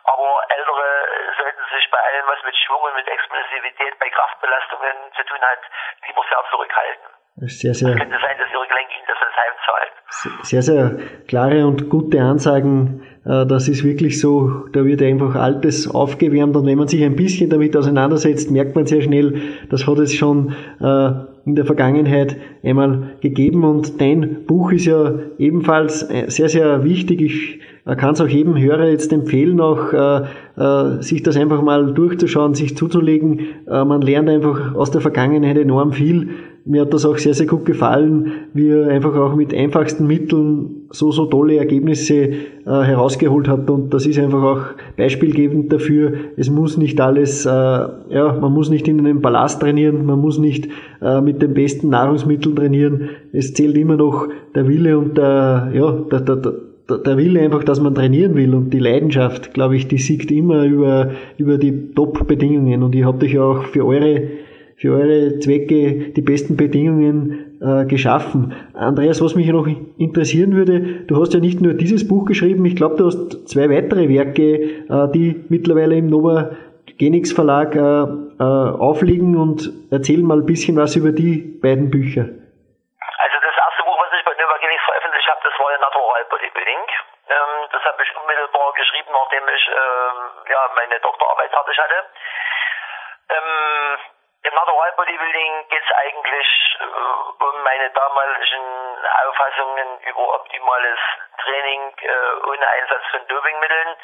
[0.04, 1.08] aber Ältere
[1.38, 5.60] sollten sich bei allem, was mit Schwung und mit Explosivität bei Kraftbelastungen zu tun hat,
[6.08, 7.19] lieber sehr zurückhalten.
[7.42, 10.44] Sehr, sehr, Könnte sein, dass ihre Gelenke ihnen das als heimzahlen.
[10.44, 13.02] sehr, sehr klare und gute Ansagen.
[13.26, 17.16] Äh, Das ist wirklich so, da wird einfach Altes aufgewärmt und wenn man sich ein
[17.16, 19.36] bisschen damit auseinandersetzt, merkt man sehr schnell,
[19.70, 21.12] das hat es schon äh,
[21.46, 27.22] in der Vergangenheit einmal gegeben und dein Buch ist ja ebenfalls äh, sehr, sehr wichtig.
[27.22, 27.60] Ich
[27.98, 32.78] kann es auch jedem Hörer jetzt empfehlen, auch äh, sich das einfach mal durchzuschauen, sich
[32.78, 33.40] zuzulegen.
[33.68, 36.30] Äh, man lernt einfach aus der Vergangenheit enorm viel.
[36.66, 40.88] Mir hat das auch sehr, sehr gut gefallen, wie er einfach auch mit einfachsten Mitteln
[40.92, 42.32] so, so tolle Ergebnisse äh,
[42.66, 43.70] herausgeholt hat.
[43.70, 44.62] Und das ist einfach auch
[44.98, 46.14] beispielgebend dafür.
[46.38, 50.38] Es muss nicht alles, äh, ja, man muss nicht in einem Palast trainieren, man muss
[50.38, 50.68] nicht
[51.02, 53.10] äh, mit den besten Nahrungsmitteln trainieren.
[53.32, 56.54] Es zählt immer noch der Wille und der, ja, der, der, der
[56.98, 60.64] der Wille einfach, dass man trainieren will und die Leidenschaft, glaube ich, die siegt immer
[60.64, 62.84] über, über die Top-Bedingungen.
[62.84, 64.24] Und ihr habt euch ja auch für eure
[64.80, 68.56] für eure Zwecke die besten Bedingungen äh, geschaffen.
[68.74, 69.68] Andreas, was mich noch
[69.98, 73.70] interessieren würde, du hast ja nicht nur dieses Buch geschrieben, ich glaube, du hast zwei
[73.70, 76.56] weitere Werke, äh, die mittlerweile im Nova
[76.98, 78.44] Genix Verlag äh, äh,
[78.80, 82.24] aufliegen und erzähl mal ein bisschen was über die beiden Bücher.
[82.24, 86.24] Also das erste Buch, was ich bei Nova Genix veröffentlicht habe, das war ja Natural
[86.32, 86.84] Bodybuilding.
[87.28, 90.18] Ähm, das habe ich unmittelbar geschrieben, nachdem ich ähm,
[90.48, 92.00] ja, meine Doktorarbeit fertig hatte.
[93.30, 94.09] Ähm,
[94.44, 101.00] im Natural Bodybuilding geht es eigentlich äh, um meine damaligen Auffassungen über optimales
[101.44, 103.96] Training äh, ohne Einsatz von Dopingmitteln.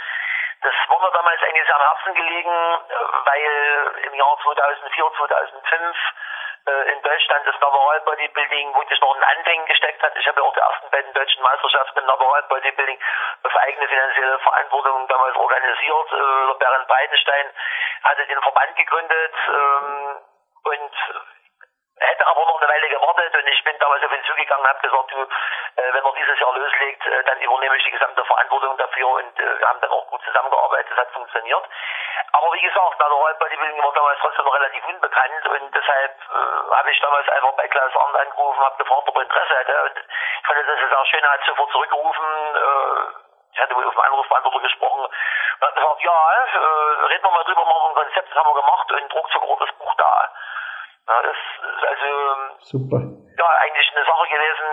[0.62, 2.50] Das war mir damals eigentlich sehr am Herzen gelegen,
[3.26, 5.98] weil im Jahr 2004, 2005
[6.66, 10.16] äh, in Deutschland das Natural Bodybuilding wirklich noch in Anfängen gesteckt hat.
[10.18, 13.00] Ich habe ja auch die ersten beiden deutschen Meisterschaften im Natural Bodybuilding
[13.44, 16.12] auf eigene finanzielle Verantwortung damals organisiert.
[16.12, 17.52] Äh, Bernd Weidenstein
[18.04, 20.22] hatte den Verband gegründet ähm,
[20.66, 20.92] und
[21.98, 24.88] hätte aber noch eine Weile gewartet und ich bin damals auf ihn zugegangen und habe
[24.88, 28.78] gesagt, du, äh, wenn er dieses Jahr loslegt, äh, dann übernehme ich die gesamte Verantwortung
[28.78, 31.64] dafür und äh, wir haben dann auch gut zusammengearbeitet, es hat funktioniert.
[32.34, 36.92] Aber wie gesagt, Natural Bodybuilding war damals trotzdem noch relativ unbekannt und deshalb äh, habe
[36.92, 40.48] ich damals einfach bei Klaus Arndt angerufen, habe gefragt, ob er Interesse hätte und ich
[40.48, 43.25] fand das sehr schön, er hat sofort zurückgerufen, äh,
[43.56, 47.44] ich hatte wohl auf dem Anrufbeantworter gesprochen und hat gesagt, ja, äh, reden wir mal
[47.46, 50.30] drüber, machen wir ein Konzept, das haben wir gemacht und ruckzuck war das Buch da.
[51.08, 52.12] Ja, das ist also
[52.60, 53.00] Super.
[53.38, 54.66] ja eigentlich eine Sache gewesen,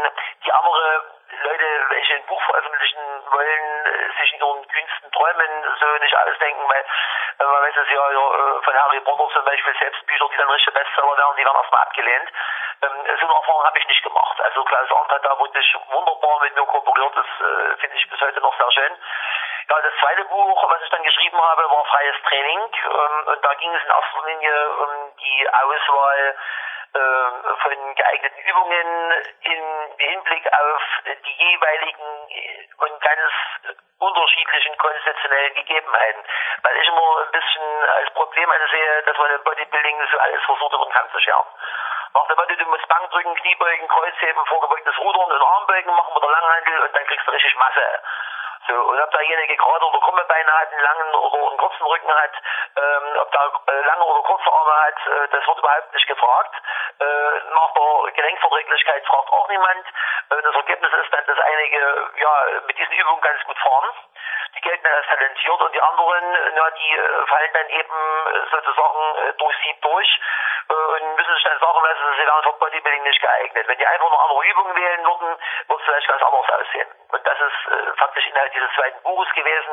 [0.45, 1.05] die andere
[1.43, 6.85] Leute, welche ein Buch veröffentlichen wollen, sich in ihren kühnsten Träumen so nicht ausdenken, weil
[7.39, 10.37] äh, man weiß es ja, ja äh, von Harry Potter zum Beispiel, selbst Bücher, die
[10.37, 12.29] dann richtige Bestseller werden, die werden erstmal abgelehnt.
[12.83, 14.41] Ähm, so eine Erfahrung habe ich nicht gemacht.
[14.41, 18.21] Also Klaus Arndt hat da wirklich wunderbar mit mir kooperiert, das äh, finde ich bis
[18.21, 18.97] heute noch sehr schön.
[19.69, 22.61] Ja, das zweite Buch, was ich dann geschrieben habe, war Freies Training.
[22.61, 26.37] Ähm, und da ging es in erster Linie um die Auswahl
[26.95, 29.13] äh, von geeigneten Übungen
[29.43, 29.65] im
[29.99, 32.05] Hinblick auf die jeweiligen
[32.79, 33.33] und ganz
[33.99, 36.23] unterschiedlichen konstitutionellen Gegebenheiten.
[36.63, 37.63] Weil ich immer ein bisschen
[37.97, 41.47] als Problem ansehe, dass man im Bodybuilding so alles versucht über den Kamm zu scheren.
[42.15, 46.23] Nach dem Motto, du musst Bank drücken, Kniebeugen, Kreuzheben, vorgebeugtes Rudern und Armbeugen machen mit
[46.23, 48.03] der Langhandel und dann kriegst du richtig Masse.
[48.69, 52.15] So, und ob derjenige gerade oder krumme Beine hat, einen langen oder einen kurzen Rücken
[52.15, 52.33] hat,
[52.77, 56.55] ähm, ob der äh, lange oder kurze Arme hat, äh, das wird überhaupt nicht gefragt.
[57.01, 57.05] Äh,
[57.55, 59.87] nach der Gelenkverträglichkeit fragt auch niemand.
[60.31, 63.91] Äh, das Ergebnis ist dann, dass einige ja, mit diesen Übungen ganz gut fahren.
[64.55, 69.37] Die gelten als talentiert und die anderen, na, die äh, fallen dann eben äh, sozusagen
[69.39, 70.21] durch sie durch
[70.73, 73.69] und müssen sich dann sagen lassen, sie wären für Bodybuilding nicht geeignet.
[73.69, 75.37] Wenn die einfach nur andere Übungen wählen würden,
[75.69, 76.89] wird es vielleicht ganz anders aussehen.
[77.13, 79.73] Und das ist äh, faktisch Inhalt dieses zweiten Buches gewesen.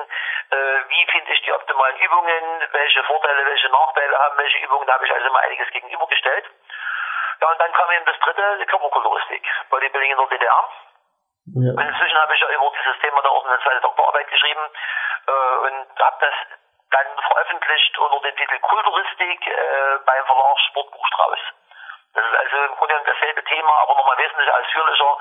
[0.52, 0.56] Äh,
[0.90, 5.06] wie finde ich die optimalen Übungen, welche Vorteile, welche Nachteile haben welche Übungen, da habe
[5.06, 6.46] ich also mal einiges gegenübergestellt.
[7.42, 10.70] Ja, und dann kam eben das dritte, die Körperkulturistik, Bodybuilding in der DDR.
[11.56, 11.72] Ja.
[11.72, 14.62] Und inzwischen habe ich ja über dieses Thema dann auch eine zweite Doktorarbeit geschrieben
[15.28, 16.36] äh, und habe das
[16.92, 17.08] dann
[17.50, 21.40] veröffentlicht unter dem Titel Kulturistik äh, beim Verlag Sportbuch Strauß.
[22.14, 25.18] Das ist also im Grunde dasselbe Thema, aber nochmal wesentlich ausführlicher.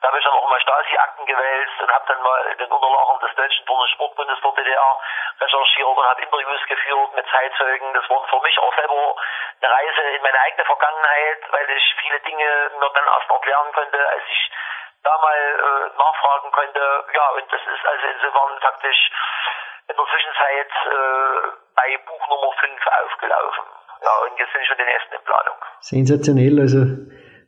[0.00, 3.18] Da habe ich dann auch mal Stasi-Akten gewälzt und habe dann mal in den Unterlagen
[3.20, 5.00] des Deutschen Turner Sportbundes der DDR
[5.40, 7.94] recherchiert und habe Interviews geführt mit Zeitzeugen.
[7.94, 9.16] Das war für mich auch selber
[9.60, 14.08] eine Reise in meine eigene Vergangenheit, weil ich viele Dinge mir dann erst erklären konnte,
[14.08, 14.50] als ich
[15.02, 17.04] da mal äh, nachfragen konnte.
[17.12, 19.10] Ja, und das ist also insofern faktisch
[19.88, 22.70] in der Zwischenzeit äh, bei Buch Nummer 5
[23.04, 23.64] aufgelaufen.
[24.04, 25.58] Ja, und jetzt sind schon die nächsten in Planung.
[25.80, 26.80] Sensationell, also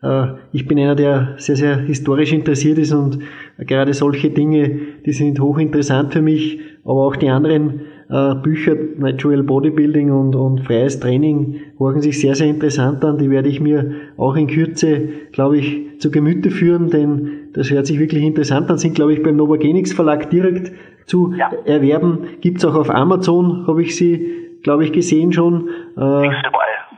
[0.03, 3.23] äh, ich bin einer, der sehr, sehr historisch interessiert ist und
[3.59, 4.69] gerade solche Dinge,
[5.05, 10.65] die sind hochinteressant für mich, aber auch die anderen äh, Bücher, Natural Bodybuilding und, und
[10.67, 13.19] freies Training, horchen sich sehr, sehr interessant an.
[13.19, 17.87] Die werde ich mir auch in Kürze, glaube ich, zu Gemüte führen, denn das hört
[17.87, 18.79] sich wirklich interessant an.
[18.79, 20.73] Sind, glaube ich, beim Novagenix Verlag direkt
[21.11, 21.51] zu Ja.
[21.65, 22.19] erwerben.
[22.41, 24.31] Gibt's auch auf Amazon, habe ich sie,
[24.63, 25.69] glaube ich, gesehen schon.
[25.97, 26.31] Äh, überall.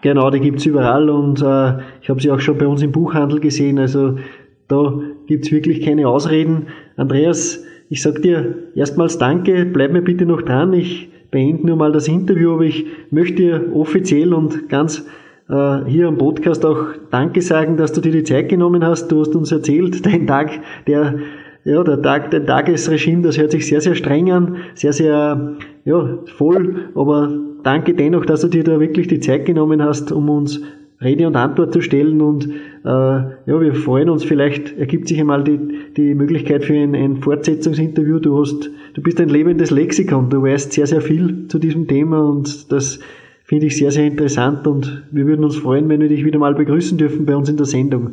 [0.02, 3.40] Genau, die gibt's überall und äh, ich habe sie auch schon bei uns im Buchhandel
[3.40, 3.78] gesehen.
[3.78, 4.16] Also
[4.68, 4.94] da
[5.26, 6.66] gibt's wirklich keine Ausreden.
[6.96, 10.72] Andreas, ich sag dir erstmals Danke, bleib mir bitte noch dran.
[10.72, 15.06] Ich beende nur mal das Interview, aber ich möchte dir offiziell und ganz
[15.48, 19.08] äh, hier am Podcast auch Danke sagen, dass du dir die Zeit genommen hast.
[19.12, 20.50] Du hast uns erzählt, dein Tag,
[20.86, 21.14] der
[21.64, 26.18] ja, der Tag, der Tagesregime, das hört sich sehr, sehr streng an, sehr, sehr, ja,
[26.36, 27.32] voll, aber
[27.62, 30.60] danke dennoch, dass du dir da wirklich die Zeit genommen hast, um uns
[31.02, 32.48] Rede und Antwort zu stellen und
[32.84, 35.58] äh, ja, wir freuen uns, vielleicht ergibt sich einmal die,
[35.96, 38.20] die Möglichkeit für ein, ein Fortsetzungsinterview.
[38.20, 42.28] Du hast, du bist ein lebendes Lexikon, du weißt sehr, sehr viel zu diesem Thema
[42.28, 43.00] und das
[43.44, 46.54] finde ich sehr, sehr interessant und wir würden uns freuen, wenn wir dich wieder mal
[46.54, 48.12] begrüßen dürfen bei uns in der Sendung.